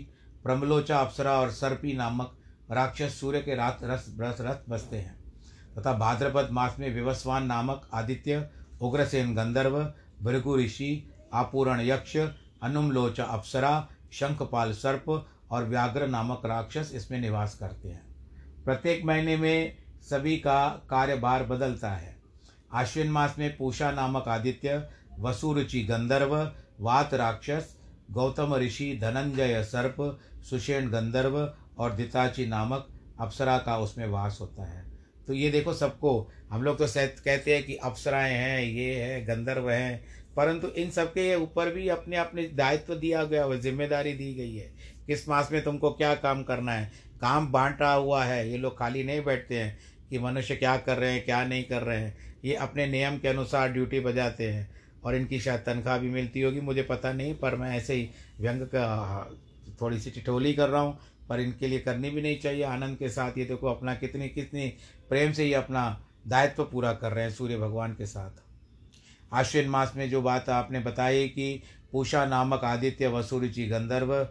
प्रमलोचा 0.43 0.99
अप्सरा 0.99 1.39
और 1.39 1.51
सर्पी 1.51 1.93
नामक 1.93 2.37
राक्षस 2.71 3.19
सूर्य 3.19 3.39
के 3.41 3.55
रात 3.55 3.79
रस 3.83 4.05
रस 4.19 4.37
रथ 4.41 4.69
बसते 4.69 4.97
हैं। 4.97 5.17
तथा 5.77 5.93
भाद्रपद 5.93 6.49
मास 6.51 6.75
में 6.79 6.93
विवस्वान 6.95 7.45
नामक 7.45 7.89
आदित्य 7.93 8.49
उग्रसेन 8.81 9.33
गंधर्व, 9.35 9.79
भृगु 10.23 10.57
ऋषि, 10.57 11.09
आपूरण 11.33 11.81
यक्ष 11.81 12.17
अनुमलोचा 12.61 13.23
अप्सरा, 13.23 13.89
शंखपाल 14.11 14.73
सर्प 14.73 15.27
और 15.51 15.63
व्याघ्र 15.63 16.07
नामक 16.07 16.41
राक्षस 16.45 16.91
इसमें 16.95 17.19
निवास 17.21 17.57
करते 17.57 17.89
हैं। 17.89 18.01
प्रत्येक 18.65 19.05
महीने 19.05 19.37
में 19.37 19.77
सभी 20.01 20.37
का 20.37 20.69
कार्यभार 20.89 21.43
बदलता 21.43 21.91
है। 21.91 22.17
आश्विन 22.73 23.11
मास 23.11 23.35
में 23.39 23.57
पूषा 23.57 23.91
नामक 23.91 24.27
आदित्य, 24.27 24.89
वसुरुचि 25.19 25.83
गंधर्व, 25.83 26.51
वात 26.79 27.13
राक्षस, 27.13 27.75
गौतम 28.11 28.55
ऋषि 28.55 28.99
धनंजय 29.01 29.63
सर्प, 29.63 30.19
सुषेण 30.49 30.89
गंधर्व 30.89 31.53
और 31.77 31.91
दिताची 31.91 32.45
नामक 32.45 32.87
अप्सरा 33.19 33.57
का 33.57 33.77
उसमें 33.77 34.07
वास 34.07 34.37
होता 34.41 34.63
है। 34.63 34.85
तो 35.27 35.33
ये 35.33 35.49
देखो 35.49 35.73
सबको, 35.73 36.31
हम 36.51 36.63
लोग 36.63 36.77
तो 36.77 36.85
कहते 36.97 37.55
हैं 37.55 37.63
कि 37.63 37.75
अप्सराएँ 37.75 38.33
हैं, 38.33 38.61
ये 38.61 39.03
है, 39.03 39.25
गंधर्व 39.25 39.69
हैं 39.69 40.18
परंतु 40.37 40.67
इन 40.77 40.89
सबके 40.89 41.33
ऊपर 41.35 41.73
भी 41.73 41.87
अपने 41.89 42.17
अपने 42.17 42.43
दायित्व 42.55 42.95
दिया 42.95 43.23
गया 43.23 43.43
हुआ 43.43 43.55
ज़िम्मेदारी 43.57 44.13
दी 44.13 44.33
गई 44.33 44.55
है। 44.55 44.71
किस 45.07 45.27
मास 45.29 45.51
में 45.51 45.63
तुमको 45.63 45.91
क्या 45.91 46.13
काम 46.15 46.43
करना 46.43 46.71
है? 46.71 46.91
काम 47.21 47.51
बांटा 47.51 47.91
हुआ 47.93 48.23
है। 48.23 48.49
ये 48.51 48.57
लोग 48.57 48.77
खाली 48.79 49.03
नहीं 49.03 49.23
बैठते 49.23 49.59
हैं 49.59 49.77
कि 50.09 50.19
मनुष्य 50.19 50.55
क्या 50.55 50.75
कर 50.77 50.97
रहे 50.97 51.11
हैं, 51.11 51.23
क्या 51.25 51.43
नहीं 51.45 51.63
कर 51.63 51.81
रहे 51.81 51.99
हैं। 51.99 52.15
ये 52.45 52.55
अपने 52.57 52.87
नियम 52.87 53.17
के 53.17 53.27
अनुसार 53.27 53.71
ड्यूटी 53.73 53.99
बजाते 53.99 54.49
हैं 54.49 54.69
और 55.03 55.15
इनकी 55.15 55.39
शायद 55.39 55.59
तनख्वाह 55.59 55.97
भी 55.97 56.09
मिलती 56.09 56.41
होगी। 56.41 56.61
मुझे 56.61 56.83
पता 56.83 57.13
नहीं, 57.13 57.33
पर 57.35 57.55
मैं 57.55 57.75
ऐसे 57.77 57.93
ही 57.93 58.09
व्यंग 58.39 58.61
का 58.65 59.29
थोड़ी 59.81 59.99
सी 59.99 60.11
टिटोली 60.11 60.53
कर 60.53 60.69
रहा 60.69 60.81
हूँ, 60.81 60.97
पर 61.29 61.39
इनके 61.39 61.67
लिए 61.67 61.79
करनी 61.79 62.09
भी 62.09 62.21
नहीं 62.21 62.39
चाहिए। 62.39 62.63
आनंद 62.63 62.97
के 62.97 63.09
साथ 63.09 63.37
ये 63.37 63.45
देखो, 63.45 63.67
अपना 63.67 63.93
कितनी 63.95 64.29
कितनी 64.29 64.67
प्रेम 65.09 65.31
से 65.31 65.45
ये 65.45 65.53
अपना 65.53 66.05
दायित्व 66.27 66.63
पूरा 66.63 66.93
कर 66.93 67.11
रहे 67.11 67.23
हैं 67.23 67.31
सूर्य 67.31 67.57
भगवान 67.57 67.93
के 67.93 68.05
साथ। 68.05 68.43
आश्विन 69.33 69.69
मास 69.69 69.93
में 69.95 70.09
जो 70.09 70.21
बात 70.21 70.49
आपने 70.49 70.79
बताई 70.79 71.27
कि 71.27 71.61
पूषा 71.91 72.25
नामक 72.25 72.63
आदित्य 72.63 73.07
वसुरुचि 73.07 73.65
गंधर्व 73.67 74.27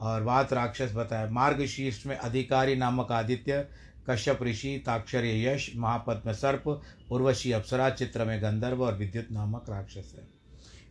और 0.00 0.22
वात 0.22 0.52
राक्षस 0.52 0.92
बताया 0.94 1.30
मार्ग 1.30 1.66
शीर्ष 1.66 2.06
में 2.06 2.16
अधिकारी 2.16 2.76
नामक 2.76 3.12
आदित्य, 3.12 3.68
कश्यप 4.10 4.42
ऋषि, 4.42 4.82
ताक्षर्य 4.86 5.46
यश, 5.46 5.72
महापद्म 5.76 6.32
सर्प, 6.32 6.82
उर्वशी 7.10 7.52
अप्सरा, 7.52 7.90
चित्र 7.90 8.24
में 8.24 8.42
गंधर्व 8.42 8.84
और 8.84 8.94
विद्युत 8.94 9.28
नामक 9.32 9.66
राक्षस 9.68 10.12
है। 10.18 10.28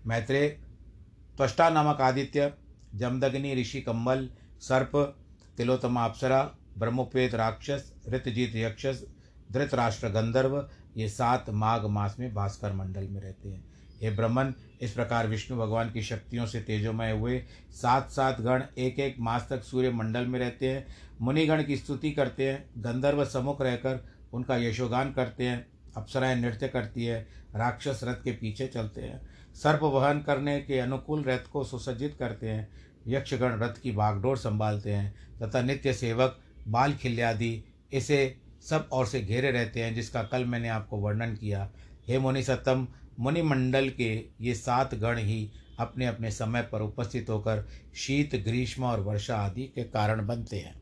मैत्रेय, 0.05 0.47
त्वष्टा 1.37 1.69
नामक 1.69 2.01
आदित्य, 2.01 2.53
जमदग्नि, 2.95 3.55
ऋषि 3.55 3.81
कम्बल 3.81 4.29
सर्प, 4.61 4.95
तिलोत्तमा 5.57 6.05
अप्सरा 6.05 6.51
ब्रह्मोपेत 6.77 7.35
राक्षस, 7.35 7.93
ऋतजीत 8.09 8.55
यक्षस, 8.55 9.05
धृतराष्ट्र 9.51 10.09
गंधर्व 10.09 10.69
ये 10.97 11.09
सात 11.09 11.49
माघ 11.49 11.85
मास 11.85 12.15
में 12.19 12.33
भास्कर 12.33 12.73
मंडल 12.73 13.07
में 13.07 13.21
रहते 13.21 13.49
हैं। 13.49 13.71
हे 14.01 14.11
ब्रह्मन, 14.11 14.53
इस 14.81 14.91
प्रकार 14.91 15.27
विष्णु 15.27 15.57
भगवान 15.57 15.91
की 15.91 16.01
शक्तियों 16.01 16.45
से 16.45 16.61
तेजोमय 16.61 17.11
हुए 17.11 17.43
सात 17.71 18.09
सात 18.09 18.41
गण 18.41 18.63
एक 18.77 18.99
एक 18.99 19.15
मास 19.19 19.47
तक 19.49 19.63
सूर्य 19.63 19.91
मंडल 19.91 20.25
में 20.25 20.39
रहते 20.39 20.69
हैं। 20.69 20.87
मुनिगण 21.21 21.63
की 21.63 21.77
स्तुति 21.77 22.11
करते 22.11 22.51
हैं, 22.51 22.69
गंधर्व 22.77 23.25
सम्मुख 23.25 23.61
रहकर 23.61 24.05
उनका 24.33 24.57
यशोगान 24.57 25.13
करते 25.13 25.43
हैं, 25.43 25.67
अप्सराएँ 25.97 26.35
नृत्य 26.35 26.67
करती 26.67 27.05
है, 27.05 27.27
राक्षस 27.55 27.99
रथ 28.03 28.23
के 28.23 28.31
पीछे 28.31 28.67
चलते 28.67 29.01
हैं। 29.01 29.21
सर्प 29.53 29.83
वहन 29.83 30.19
करने 30.21 30.61
के 30.61 30.79
अनुकूल 30.79 31.23
रथ 31.23 31.51
को 31.53 31.63
सुसज्जित 31.63 32.15
करते 32.19 32.49
हैं, 32.49 32.69
यक्षगण 33.07 33.59
रथ 33.59 33.73
की 33.83 33.91
बागडोर 33.91 34.37
संभालते 34.37 34.91
हैं, 34.91 35.15
तथा 35.41 35.61
नित्य 35.61 35.93
सेवक, 35.93 36.39
बाल 36.67 36.93
खिल्यादि, 36.93 37.63
इसे 37.93 38.37
सब 38.61 38.89
ओर 38.93 39.05
से 39.05 39.21
घेरे 39.21 39.51
रहते 39.51 39.83
हैं, 39.83 39.93
जिसका 39.95 40.23
कल 40.23 40.45
मैंने 40.45 40.69
आपको 40.69 40.97
वर्णन 40.97 41.35
किया। 41.35 41.69
हे 42.07 42.19
मुनि 42.19 42.43
सत्तम 42.43 42.87
मुनिमंडल 43.19 43.89
के 43.89 44.25
ये 44.41 44.53
सात 44.55 44.95
गण 44.95 45.17
ही 45.17 45.51
अपने 45.79 46.05
अपने 46.05 46.31
समय 46.31 46.61
पर 46.61 46.81
उपस्थित 46.81 47.29
होकर 47.29 47.67
शीत, 47.95 48.35
ग्रीष्म 48.35 48.83
और 48.83 48.99
वर्षा 48.99 49.37
आदि 49.37 49.63
के 49.63 49.83
कारण 49.83 50.27
बनते 50.27 50.59
हैं। 50.59 50.81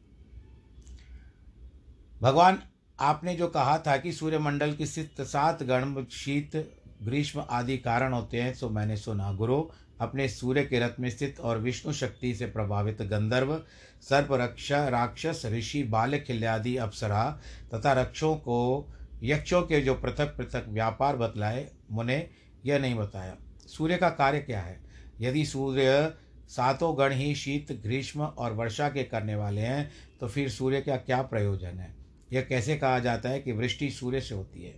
भगवान, 2.22 2.60
आपने 3.00 3.36
जो 3.36 3.48
कहा 3.48 3.78
था 3.78 3.98
कि 3.98 4.12
सूर्यमंडल 4.12 4.74
की 4.74 4.86
स्थित 4.86 5.22
सात 5.22 5.64
गण, 5.64 6.06
शीत, 6.06 6.56
ग्रीष्म 7.04 7.46
आदि 7.50 7.78
कारण 7.78 8.14
होते 8.14 8.42
हैं, 8.42 8.54
सो 8.54 8.70
मैंने 8.70 8.98
सुना। 8.98 9.32
गुरु 9.34 9.64
अपने 10.00 10.28
सूर्य 10.30 10.64
के 10.64 10.80
रथ 10.80 11.00
में 11.00 11.10
स्थित 11.10 11.40
और 11.40 11.58
विष्णु 11.58 11.94
शक्ति 11.94 12.34
से 12.36 12.46
प्रभावित 12.46 13.02
गंधर्व 13.02 13.56
सर्प 14.02 14.28
रक्षा 14.32 14.88
राक्षस, 14.88 15.42
ऋषि 15.46 15.84
बाल 15.84 16.18
खिल्यादि 16.18 16.76
अप्सरा 16.78 17.40
तथा 17.74 17.94
रक्षों 17.94 18.36
को, 18.36 18.90
यक्षों 19.24 19.62
के 19.62 19.82
जो 19.82 19.94
पृथक 19.96 20.36
पृथक 20.38 20.66
व्यापार 20.70 21.16
बतलाए, 21.16 21.68
मुने 21.92 22.30
यह 22.66 22.80
नहीं 22.80 22.96
बताया। 22.96 23.38
सूर्य 23.68 23.98
का 23.98 24.10
कार्य 24.10 24.40
क्या 24.40 24.62
है? 24.62 24.80
यदि 25.22 25.46
सूर्य 25.46 26.14
सातों 26.48 26.98
गण 26.98 27.14
ही 27.14 27.34
शीत, 27.36 27.72
ग्रीष्म 27.72 28.22
और 28.22 28.54
वर्षा 28.54 28.90
के 28.90 29.04
करने 29.04 29.36
वाले 29.36 29.62
हैं 29.62 29.92
तो 30.20 30.28
फिर 30.28 30.50
सूर्य 30.50 30.82
का 30.82 30.96
क्या 30.96 31.22
प्रयोजन 31.22 31.80
है? 31.80 31.96
यह 32.34 32.42
कैसे 32.42 32.76
कहा 32.76 33.00
जाता 33.00 33.30
है 33.30 33.40
कि 33.40 33.52
वृष्टि 33.52 33.90
सूर्य 33.90 34.22
से 34.22 34.36
होती 34.36 34.64
है? 34.64 34.74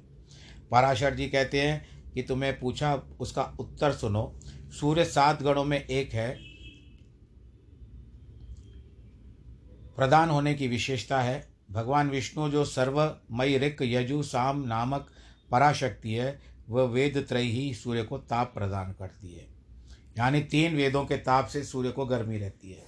पराशर 0.71 1.15
जी 1.15 1.27
कहते 1.27 1.61
हैं 1.61 2.11
कि 2.13 2.21
तुम्हें 2.21 2.59
पूछा, 2.59 2.93
उसका 3.19 3.43
उत्तर 3.59 3.91
सुनो। 3.91 4.23
सूर्य 4.71 5.05
सात 5.05 5.43
गणों 5.43 5.63
में 5.63 5.85
एक 5.85 6.13
है, 6.13 6.37
प्रदान 9.95 10.29
होने 10.29 10.53
की 10.53 10.67
विशेषता 10.67 11.21
है। 11.21 11.53
भगवान 11.71 12.09
विष्णु 12.09 12.49
जो 12.49 12.65
सर्वमय 12.65 13.57
ऋक, 13.57 13.77
यजु, 13.81 14.23
साम 14.23 14.63
नामक 14.67 15.07
पराशक्ति 15.51 16.13
है, 16.13 16.41
वह 16.69 16.83
वेद 16.83 17.25
त्रय 17.29 17.41
ही 17.41 17.73
सूर्य 17.73 18.03
को 18.03 18.17
ताप 18.17 18.53
प्रदान 18.53 18.91
करती 18.91 19.33
है। 19.33 19.47
यानी 20.17 20.41
तीन 20.41 20.75
वेदों 20.75 21.05
के 21.05 21.17
ताप 21.17 21.47
से 21.47 21.63
सूर्य 21.63 21.91
को 21.91 22.05
गर्मी 22.05 22.37
रहती 22.37 22.71
है। 22.71 22.85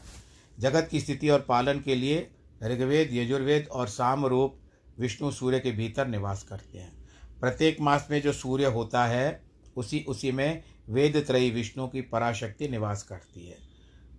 जगत 0.60 0.88
की 0.92 1.00
स्थिति 1.00 1.30
और 1.30 1.42
पालन 1.42 1.80
के 1.80 1.96
लिए 1.96 2.32
ऋग्वेद, 2.64 3.10
यजुर्वेद 3.14 3.68
और 3.68 3.88
साम 3.88 4.26
रूप 4.26 4.60
विष्णु 5.00 5.32
सूर्य 5.32 5.60
के 5.60 5.72
भीतर 5.72 6.08
निवास 6.08 6.44
करते 6.44 6.78
हैं। 6.78 7.06
प्रत्येक 7.40 7.82
मास 7.82 8.08
में 8.12 8.22
जो 8.22 8.34
सूर्य 8.34 8.66
होता 8.66 9.06
है, 9.06 9.44
उसी 9.76 10.06
उसी 10.08 10.32
में 10.32 10.64
वेद 10.90 11.24
त्रयी 11.28 11.52
विष्णु 11.52 11.88
की 11.88 12.02
पराशक्ति 12.02 12.68
निवास 12.68 13.04
करती 13.04 13.48
है। 13.48 13.58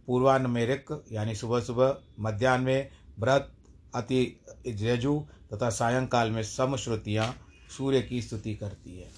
पूर्वान्न 0.07 0.51
में 0.51 0.67
ऋक 0.67 1.05
यानी 1.13 1.35
सुबह 1.35 1.61
सुबह 1.61 1.97
मध्यान्ह 2.21 2.65
में 2.65 2.91
व्रत 3.19 3.53
अति 3.95 4.41
रजु 4.67 5.27
तथा 5.55 5.71
सायंकाल 5.71 6.31
में 6.31 6.43
समश्रुतियाँ 6.43 7.37
सूर्य 7.77 8.03
की 8.03 8.23
स्तुति 8.23 8.55
करती 8.55 8.97
है। 8.97 9.09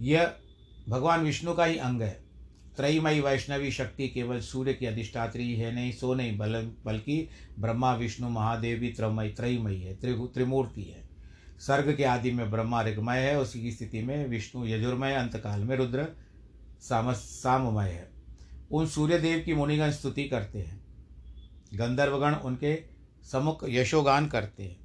यह 0.00 0.34
भगवान 0.88 1.24
विष्णु 1.24 1.54
का 1.54 1.64
ही 1.64 1.78
अंग 1.78 2.02
है। 2.02 2.28
त्रयमयी 2.76 3.20
वैष्णवी 3.20 3.70
शक्ति 3.70 4.08
केवल 4.08 4.40
सूर्य 4.40 4.74
की 4.74 4.86
अधिष्ठात्री 4.86 5.54
है 5.54 5.74
नहीं, 5.74 5.92
सो 5.92 6.14
नहीं, 6.14 6.38
बल, 6.38 6.72
बल्कि 6.84 7.28
ब्रह्मा, 7.58 7.94
विष्णु, 7.94 8.28
महादेव 8.28 8.78
भी 8.78 8.92
त्रमयी, 8.92 9.30
त्रयमयी 9.30 9.80
है 9.80 9.96
त्रि 9.96 10.28
त्रिमूर्ति 10.34 10.82
है। 10.82 11.07
सर्ग 11.58 11.96
के 11.96 12.04
आदि 12.04 12.30
में 12.30 12.50
ब्रह्मा 12.50 12.82
ऋगमय 12.82 13.18
है, 13.18 13.40
उसी 13.40 13.62
की 13.62 13.72
स्थिति 13.72 14.02
में 14.02 14.28
विष्णु 14.28 14.66
यजुर्मय, 14.66 15.14
अंतकाल 15.14 15.60
में 15.60 15.76
रुद्र 15.76 16.08
साम, 16.80 17.12
साममय 17.12 17.88
है। 17.88 18.10
उन 18.70 18.86
सूर्यदेव 18.86 19.38
की 19.38 19.54
मुनिगण 19.54 19.90
स्तुति 19.90 20.24
करते 20.24 20.58
हैं। 20.58 20.80
गंधर्वगण 21.74 22.34
उनके 22.34 22.82
समुख 23.32 23.64
यशोगान 23.68 24.28
करते 24.28 24.62
हैं। 24.62 24.76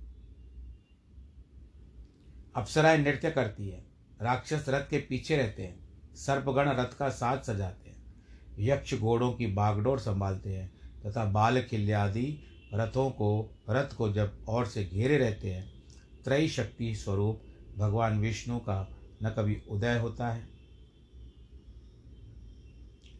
अप्सराएँ 2.55 2.97
नृत्य 2.97 3.31
करती 3.31 3.69
है। 3.69 3.85
राक्षस 4.21 4.65
रथ 4.69 4.89
के 4.89 4.97
पीछे 4.97 5.37
रहते 5.37 5.63
हैं। 5.63 5.89
सर्पगण 6.15 6.69
रथ 6.69 6.97
का 6.97 7.09
साथ 7.09 7.37
सजाते 7.37 7.89
हैं। 7.89 8.03
यक्ष 8.59 8.95
घोड़ों 8.95 9.33
की 9.33 9.47
बागडोर 9.47 9.99
संभालते 9.99 10.49
हैं 10.49 10.71
तथा 11.05 11.25
बाल 11.25 11.61
किल्यादि 11.61 12.39
रथों 12.73 13.09
को, 13.09 13.57
रथ 13.69 13.95
को 13.95 14.13
जब 14.13 14.45
और 14.47 14.65
से 14.65 14.85
घेरे 14.85 15.17
रहते 15.17 15.53
हैं 15.53 15.72
त्रय 16.25 16.47
शक्ति 16.47 16.93
स्वरूप 16.95 17.41
भगवान 17.77 18.19
विष्णु 18.19 18.57
का 18.59 18.87
न 19.23 19.29
कभी 19.29 19.61
उदय 19.69 19.97
होता 19.99 20.27
है, 20.27 20.47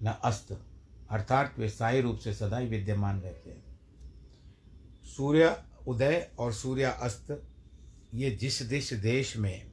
न 0.03 0.15
अस्त। 0.23 0.57
अर्थात 1.11 1.55
वे 1.59 1.69
साई 1.69 2.01
रूप 2.01 2.17
से 2.17 2.33
सदा 2.33 2.57
ही 2.57 2.67
विद्यमान 2.67 3.19
रहते 3.21 3.49
हैं। 3.49 3.63
सूर्य 5.07 5.55
उदय 5.87 6.27
और 6.39 6.53
सूर्य 6.53 6.83
अस्त, 6.83 7.41
ये 8.13 8.29
जिस 8.31 8.61
दिश 8.61 8.93
देश 8.93 9.35
में 9.37 9.71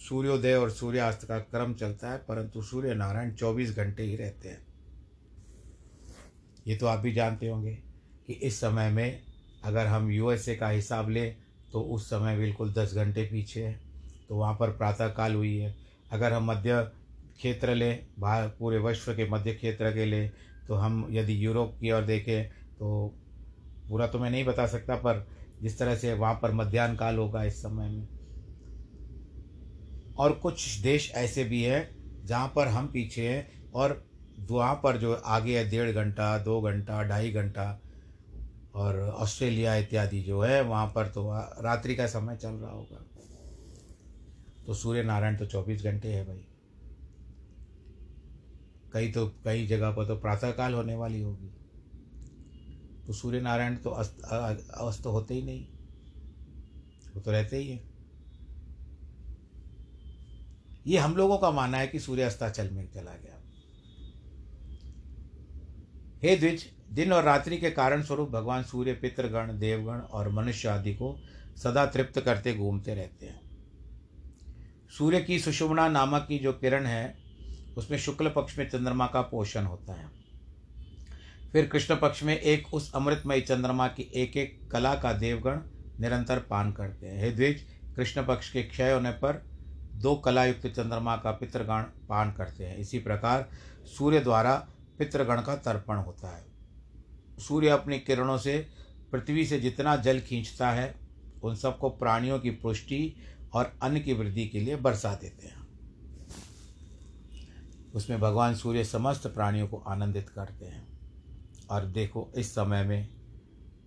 सूर्योदय 0.00 0.54
और 0.54 0.70
सूर्यास्त 0.70 1.26
का 1.26 1.38
क्रम 1.38 1.74
चलता 1.74 2.10
है, 2.10 2.18
परंतु 2.18 2.62
सूर्य 2.62 2.94
नारायण 2.94 3.34
चौबीस 3.34 3.76
घंटे 3.76 4.02
ही 4.02 4.16
रहते 4.16 4.48
हैं। 4.48 4.66
ये 6.66 6.76
तो 6.76 6.86
आप 6.86 6.98
भी 6.98 7.12
जानते 7.12 7.48
होंगे 7.48 7.74
कि 8.26 8.32
इस 8.32 8.60
समय 8.60 8.90
में 8.90 9.22
अगर 9.64 9.86
हम 9.86 10.10
यूएसए 10.10 10.56
का 10.56 10.68
हिसाब 10.68 11.08
लें 11.10 11.36
तो 11.72 11.80
उस 11.84 12.08
समय 12.10 12.36
बिल्कुल 12.38 12.72
दस 12.72 12.94
घंटे 12.94 13.24
पीछे 13.24 13.64
है। 13.64 13.80
तो 14.30 14.36
वहाँ 14.36 14.54
पर 14.54 14.70
प्रातःकाल 14.70 15.34
हुई 15.34 15.56
है। 15.56 15.74
अगर 16.10 16.32
हम 16.32 16.50
मध्य 16.50 16.82
क्षेत्र 17.38 17.74
लें, 17.74 18.06
बाहर 18.18 18.48
पूरे 18.48 18.78
विश्व 18.78 19.12
के 19.14 19.28
मध्य 19.30 19.52
क्षेत्र 19.54 19.92
के 19.92 20.04
लें 20.04 20.30
तो 20.68 20.74
हम 20.74 21.06
यदि 21.10 21.44
यूरोप 21.44 21.76
की 21.80 21.90
ओर 21.92 22.02
देखें 22.04 22.48
तो 22.78 23.16
पूरा 23.88 24.06
तो 24.06 24.18
मैं 24.18 24.30
नहीं 24.30 24.44
बता 24.44 24.66
सकता, 24.66 24.96
पर 24.96 25.26
जिस 25.62 25.78
तरह 25.78 25.96
से 25.96 26.12
वहाँ 26.14 26.34
पर 26.42 26.52
मध्यान्ह 26.52 26.96
काल 26.96 27.16
होगा 27.18 27.42
इस 27.44 27.60
समय 27.62 27.88
में। 27.88 28.08
और 30.16 30.32
कुछ 30.32 30.78
देश 30.78 31.10
ऐसे 31.14 31.44
भी 31.44 31.62
हैं, 31.62 31.88
जहाँ 32.24 32.52
पर 32.56 32.68
हम 32.68 32.86
पीछे 32.88 33.28
हैं, 33.28 33.48
और 33.74 34.02
वहाँ 34.38 34.74
पर 34.74 34.96
जो 34.96 35.12
आगे 35.14 35.58
है, 35.58 35.68
डेढ़ 35.70 35.90
घंटा, 35.92 36.36
दो 36.38 36.60
घंटा, 36.60 37.02
ढाई 37.02 37.30
घंटा 37.30 37.64
और 38.74 39.00
ऑस्ट्रेलिया 39.00 39.74
इत्यादि 39.76 40.22
जो 40.22 40.40
है, 40.40 40.62
वहाँ 40.62 40.86
पर 40.86 41.08
तो 41.08 41.32
रात्रि 41.62 41.94
का 41.94 42.06
समय 42.06 42.36
चल 42.36 42.50
रहा 42.50 42.70
होगा। 42.70 43.04
तो 44.66 44.74
सूर्य 44.74 45.02
नारायण 45.02 45.36
तो 45.36 45.46
चौबीस 45.46 45.82
घंटे 45.84 46.08
है 46.08 46.26
भाई। 46.26 46.46
कई 48.92 49.12
तो 49.12 49.26
कई 49.44 49.66
जगह 49.66 49.90
पर 49.90 50.06
तो 50.06 50.16
प्रातःकाल 50.16 50.74
होने 50.74 50.94
वाली 50.94 51.20
होगी। 51.20 51.50
तो 53.06 53.12
सूर्य 53.12 53.40
नारायण 53.40 53.76
तो 53.76 53.90
अस्त 53.90 54.20
अस्त 54.74 55.06
होते 55.06 55.34
ही 55.34 55.42
नहीं। 55.42 55.66
वो 57.14 57.20
तो 57.20 57.30
रहते 57.30 57.56
ही 57.56 57.68
हैं। 57.68 57.90
ये 60.86 60.98
हम 60.98 61.16
लोगों 61.16 61.38
का 61.38 61.50
मानना 61.50 61.78
है 61.78 61.86
कि 61.86 62.00
सूर्य 62.00 62.22
अस्ताचल 62.22 62.70
में, 62.70 62.90
चला 62.90 63.16
गया। 63.16 63.36
हे 66.22 66.36
द्विज 66.36 66.79
दिन 66.92 67.12
और 67.12 67.24
रात्रि 67.24 67.56
के 67.56 67.70
कारण 67.70 68.02
स्वरूप 68.02 68.30
भगवान 68.30 68.62
सूर्य, 68.62 68.92
पितृगण, 68.92 69.58
देवगण 69.58 69.98
और 69.98 70.28
मनुष्य 70.28 70.68
आदि 70.68 70.94
को 70.94 71.22
सदा 71.56 71.86
तृप्त 71.86 72.20
करते, 72.20 72.54
घूमते 72.54 72.94
रहते 72.94 73.26
हैं। 73.26 73.40
सूर्य 74.98 75.20
की 75.20 75.38
सुषुमना 75.38 75.88
नामक 75.88 76.26
की 76.28 76.38
जो 76.38 76.52
किरण 76.52 76.86
है, 76.86 77.18
उसमें 77.76 77.98
शुक्ल 77.98 78.28
पक्ष 78.28 78.58
में 78.58 78.70
चंद्रमा 78.70 79.06
का 79.06 79.22
पोषण 79.22 79.64
होता 79.64 79.92
है। 79.92 80.10
फिर 81.52 81.66
कृष्ण 81.66 81.96
पक्ष 81.96 82.22
में 82.22 82.40
एक 82.40 82.74
उस 82.74 82.92
अमृतमय 82.94 83.40
चंद्रमा 83.40 83.88
की 83.88 84.02
एक 84.14 84.36
एक 84.36 84.70
कला 84.72 84.94
का 84.94 85.12
देवगण 85.12 85.60
निरंतर 86.00 86.38
पान 86.38 86.72
करते 86.72 87.06
हैं। 87.06 87.20
हे 87.20 87.30
द्विज, 87.30 87.66
कृष्ण 87.96 88.26
पक्ष 88.26 88.52
के 88.52 88.62
क्षय 88.62 88.92
होने 88.92 89.10
पर 89.10 89.44
दो 89.94 90.14
कलायुक्त 90.14 90.66
चंद्रमा 90.66 91.16
का 91.16 91.30
पितृगण 91.30 91.82
पान 91.82 92.32
करते 92.32 92.64
हैं। 92.64 92.76
इसी 92.76 92.98
प्रकार 92.98 93.48
सूर्य 93.84 94.20
द्वारा 94.20 94.68
पितृगण 94.98 95.40
का 95.40 95.56
तर्पण 95.56 95.96
होता 95.96 96.36
है। 96.36 96.49
सूर्य 97.40 97.68
अपनी 97.68 97.98
किरणों 97.98 98.38
से 98.38 98.66
पृथ्वी 99.12 99.46
से 99.46 99.60
जितना 99.60 99.96
जल 99.96 100.20
खींचता 100.20 100.70
है, 100.70 100.94
उन 101.42 101.54
सबको 101.54 101.90
प्राणियों 101.90 102.38
की 102.40 102.50
पुष्टि 102.50 103.14
और 103.52 103.72
अन्न 103.82 104.00
की 104.00 104.12
वृद्धि 104.12 104.46
के 104.46 104.60
लिए 104.60 104.76
बरसा 104.76 105.14
देते 105.14 105.46
हैं। 105.46 105.58
उसमें 107.94 108.20
भगवान 108.20 108.54
सूर्य 108.54 108.84
समस्त 108.84 109.26
प्राणियों 109.26 109.68
को 109.68 109.76
आनंदित 109.76 110.28
करते 110.28 110.66
हैं। 110.66 110.86
और 111.70 111.86
देखो, 111.86 112.32
इस 112.36 112.52
समय 112.52 112.84
में 112.84 113.08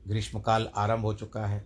ग्रीष्मकाल 0.08 0.70
आरंभ 0.76 1.02
हो 1.02 1.13
चुका 1.13 1.46
है, 1.46 1.66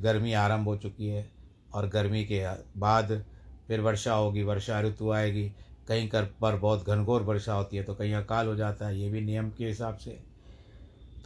गर्मी 0.00 0.32
आरंभ 0.32 0.64
हो 0.64 0.76
चुकी 0.76 1.08
है, 1.08 1.30
और 1.74 1.88
गर्मी 1.88 2.24
के 2.24 2.44
बाद 2.78 3.24
फिर 3.68 3.80
वर्षा 3.80 4.14
होगी, 4.14 4.42
वर्षा 4.42 4.80
ऋतु 4.80 5.10
आएगी। 5.10 5.52
कहीं 5.88 6.08
कर 6.08 6.24
पर 6.40 6.56
बहुत 6.56 6.86
घनघोर 6.86 7.22
वर्षा 7.22 7.54
होती 7.54 7.76
है 7.76 7.82
तो 7.82 7.94
कहीं 7.94 8.14
अकाल 8.14 8.46
हो 8.46 8.56
जाता 8.56 8.86
है, 8.86 9.00
ये 9.00 9.10
भी 9.10 9.20
नियम 9.20 9.50
के 9.50 9.66
हिसाब 9.66 9.96
से। 9.96 10.25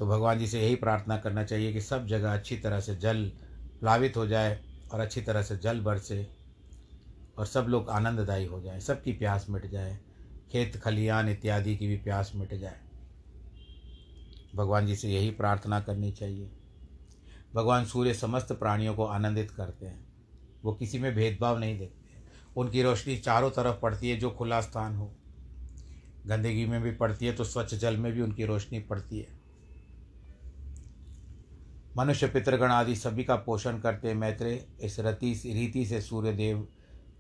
तो 0.01 0.07
भगवान 0.07 0.39
जी 0.39 0.47
से 0.47 0.63
यही 0.63 0.75
प्रार्थना 0.75 1.17
करना 1.17 1.45
चाहिए 1.45 1.73
कि 1.73 1.81
सब 1.81 2.07
जगह 2.07 2.35
अच्छी 2.35 2.57
तरह 2.57 2.81
से 2.81 2.97
जल 2.97 3.33
प्लावित 3.81 4.17
हो 4.17 4.27
जाए 4.27 4.61
और 4.93 5.01
अच्छी 5.01 5.21
तरह 5.21 5.43
से 5.43 5.57
जल 5.57 5.81
बरसे 5.81 6.31
और 7.39 7.47
सब 7.47 7.67
लोग 7.69 7.91
आनंददायी 7.91 8.45
हो 8.45 8.61
जाए, 8.61 8.81
सबकी 8.81 9.13
प्यास 9.13 9.47
मिट 9.51 9.67
जाए, 9.67 9.99
खेत 10.53 10.77
खलियान 10.77 11.29
इत्यादि 11.29 11.77
की 11.77 11.89
भी 11.89 11.97
प्यास 11.97 12.33
मिट 12.35 12.55
जाए। 12.55 12.81
भगवान 14.55 14.87
जी 14.87 14.97
से 14.97 15.09
यही 15.09 15.31
प्रार्थना 15.31 15.81
करनी 15.81 16.13
चाहिए। 16.13 16.51
भगवान 17.55 17.85
सूर्य 17.85 18.15
समस्त 18.15 18.53
प्राणियों 18.53 18.95
को 18.95 19.05
आनंदित 19.05 19.51
करते 19.51 19.87
हैं। 19.87 20.07
वो 20.65 20.73
किसी 20.73 20.99
में 20.99 21.15
भेदभाव 21.15 21.59
नहीं 21.59 21.79
देखते। 21.79 22.11
उनकी 22.57 22.83
रोशनी 22.83 23.17
चारों 23.17 23.51
तरफ़ 23.51 23.77
पड़ती 23.81 24.11
है, 24.11 24.17
जो 24.17 24.31
खुला 24.31 24.61
स्थान 24.61 24.95
हो। 24.95 25.17
गंदगी 26.27 26.67
में 26.67 26.83
भी 26.83 26.93
पड़ती 26.93 27.27
है 27.27 27.33
तो 27.33 27.45
स्वच्छ 27.45 27.75
जल 27.75 27.97
में 27.97 28.13
भी 28.13 28.21
उनकी 28.21 28.45
रोशनी 28.45 28.79
पड़ती 28.79 29.19
है। 29.19 29.40
मनुष्य 31.97 32.27
पितृगण 32.27 32.71
आदि 32.71 32.95
सभी 32.97 33.25
का 33.25 33.37
पोषण 33.37 33.79
करते 33.79 34.15
मैत्रे 34.15 34.55
इस 34.81 34.99
रति 35.01 35.33
रीति 35.47 35.85
से 35.87 36.01
सूर्य 36.01 36.33
देव, 36.33 36.67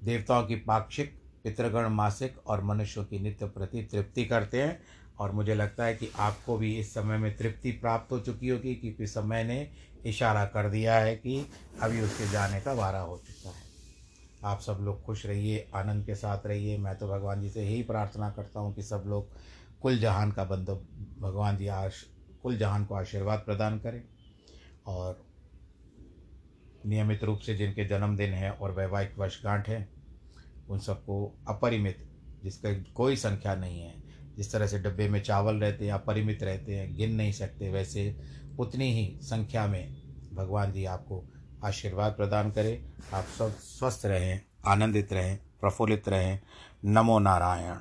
देवताओं 0.05 0.47
की 0.47 0.57
पाक्षिक, 0.57 1.15
पितृगण 1.45 1.89
मासिक 1.89 2.39
और 2.47 2.63
मनुष्यों 2.65 3.05
की 3.05 3.19
नित्य 3.19 3.47
प्रति 3.47 3.83
तृप्ति 3.83 4.25
करते 4.25 4.63
हैं। 4.63 4.81
और 5.19 5.33
मुझे 5.33 5.55
लगता 5.55 5.85
है 5.85 5.95
कि 5.95 6.09
आपको 6.19 6.57
भी 6.59 6.75
इस 6.79 6.93
समय 6.95 7.19
में 7.19 7.37
तृप्ति 7.37 7.71
प्राप्त 7.73 8.13
हो 8.13 8.19
चुकी 8.19 8.49
होगी, 8.49 8.75
क्योंकि 8.75 9.07
समय 9.07 9.45
ने 9.45 9.71
इशारा 10.07 10.45
कर 10.45 10.69
दिया 10.69 10.95
है 10.95 11.15
कि 11.17 11.47
अभी 11.83 12.01
उसके 12.01 12.31
जाने 12.31 12.61
का 12.61 12.73
वारा 12.73 13.01
हो 13.01 13.17
चुका 13.17 13.51
है। 13.51 13.69
आप 14.45 14.61
सब 14.61 14.79
लोग 14.81 15.03
खुश 15.03 15.25
रहिए, 15.27 15.67
आनंद 15.75 16.07
के 16.07 16.15
साथ 16.15 16.47
रहिए। 16.47 16.79
मैं 16.79 16.97
तो 16.99 17.09
भगवान 17.09 17.41
जी 17.41 17.51
से 17.51 17.63
यही 17.63 17.83
प्रार्थना 17.83 18.31
करता 18.31 18.61
हूँ 18.61 18.75
कि 18.75 18.83
सब 18.83 19.05
लोग 19.07 19.29
कुल 19.83 19.99
जहान 19.99 20.33
का 20.33 20.45
बंदो 20.45 20.75
भगवान 21.21 21.57
जी 21.57 21.67
आश 21.67 22.05
कुल 22.43 22.57
जहान 22.59 22.85
को 22.85 22.95
आशीर्वाद 22.95 23.39
प्रदान 23.39 23.79
करें। 23.79 24.03
और 24.91 25.27
नियमित 26.87 27.25
रूप 27.25 27.39
से 27.39 27.55
जिनके 27.55 27.85
जन्मदिन 27.85 28.31
है 28.31 28.51
और 28.51 28.73
वैवाहिक 28.73 29.19
वर्षगांठ 29.19 29.69
है, 29.69 29.89
उन 30.69 30.79
सबको 30.79 31.39
अपरिमित, 31.49 32.11
जिसका 32.45 32.73
कोई 32.73 33.17
संख्या 33.17 33.55
नहीं 33.55 33.81
है। 33.81 34.03
जिस 34.37 34.53
तरह 34.53 34.67
से 34.67 34.79
डब्बे 34.79 35.09
में 35.09 35.23
चावल 35.23 35.57
रहते 35.57 35.87
हैं, 35.87 35.93
अपरिमित 35.93 36.43
रहते 36.43 36.77
हैं, 36.77 36.97
गिन 36.97 37.15
नहीं 37.15 37.33
सकते, 37.33 37.71
वैसे 37.71 38.21
उतनी 38.59 38.93
ही 38.93 39.19
संख्या 39.23 39.67
में 39.67 40.03
भगवान 40.35 40.73
जी 40.73 40.85
आपको 40.85 41.25
आशीर्वाद 41.65 42.13
प्रदान 42.13 42.51
करें। 42.51 42.93
आप 43.15 43.25
सब 43.25 43.51
स्वस्थ 43.51 44.07
रहें, 44.07 44.41
आनंदित 44.67 45.13
रहें, 45.13 45.39
प्रफुल्लित 45.61 46.09
रहें। 46.09 46.41
नमो 46.85 47.19
नारायण। 47.19 47.77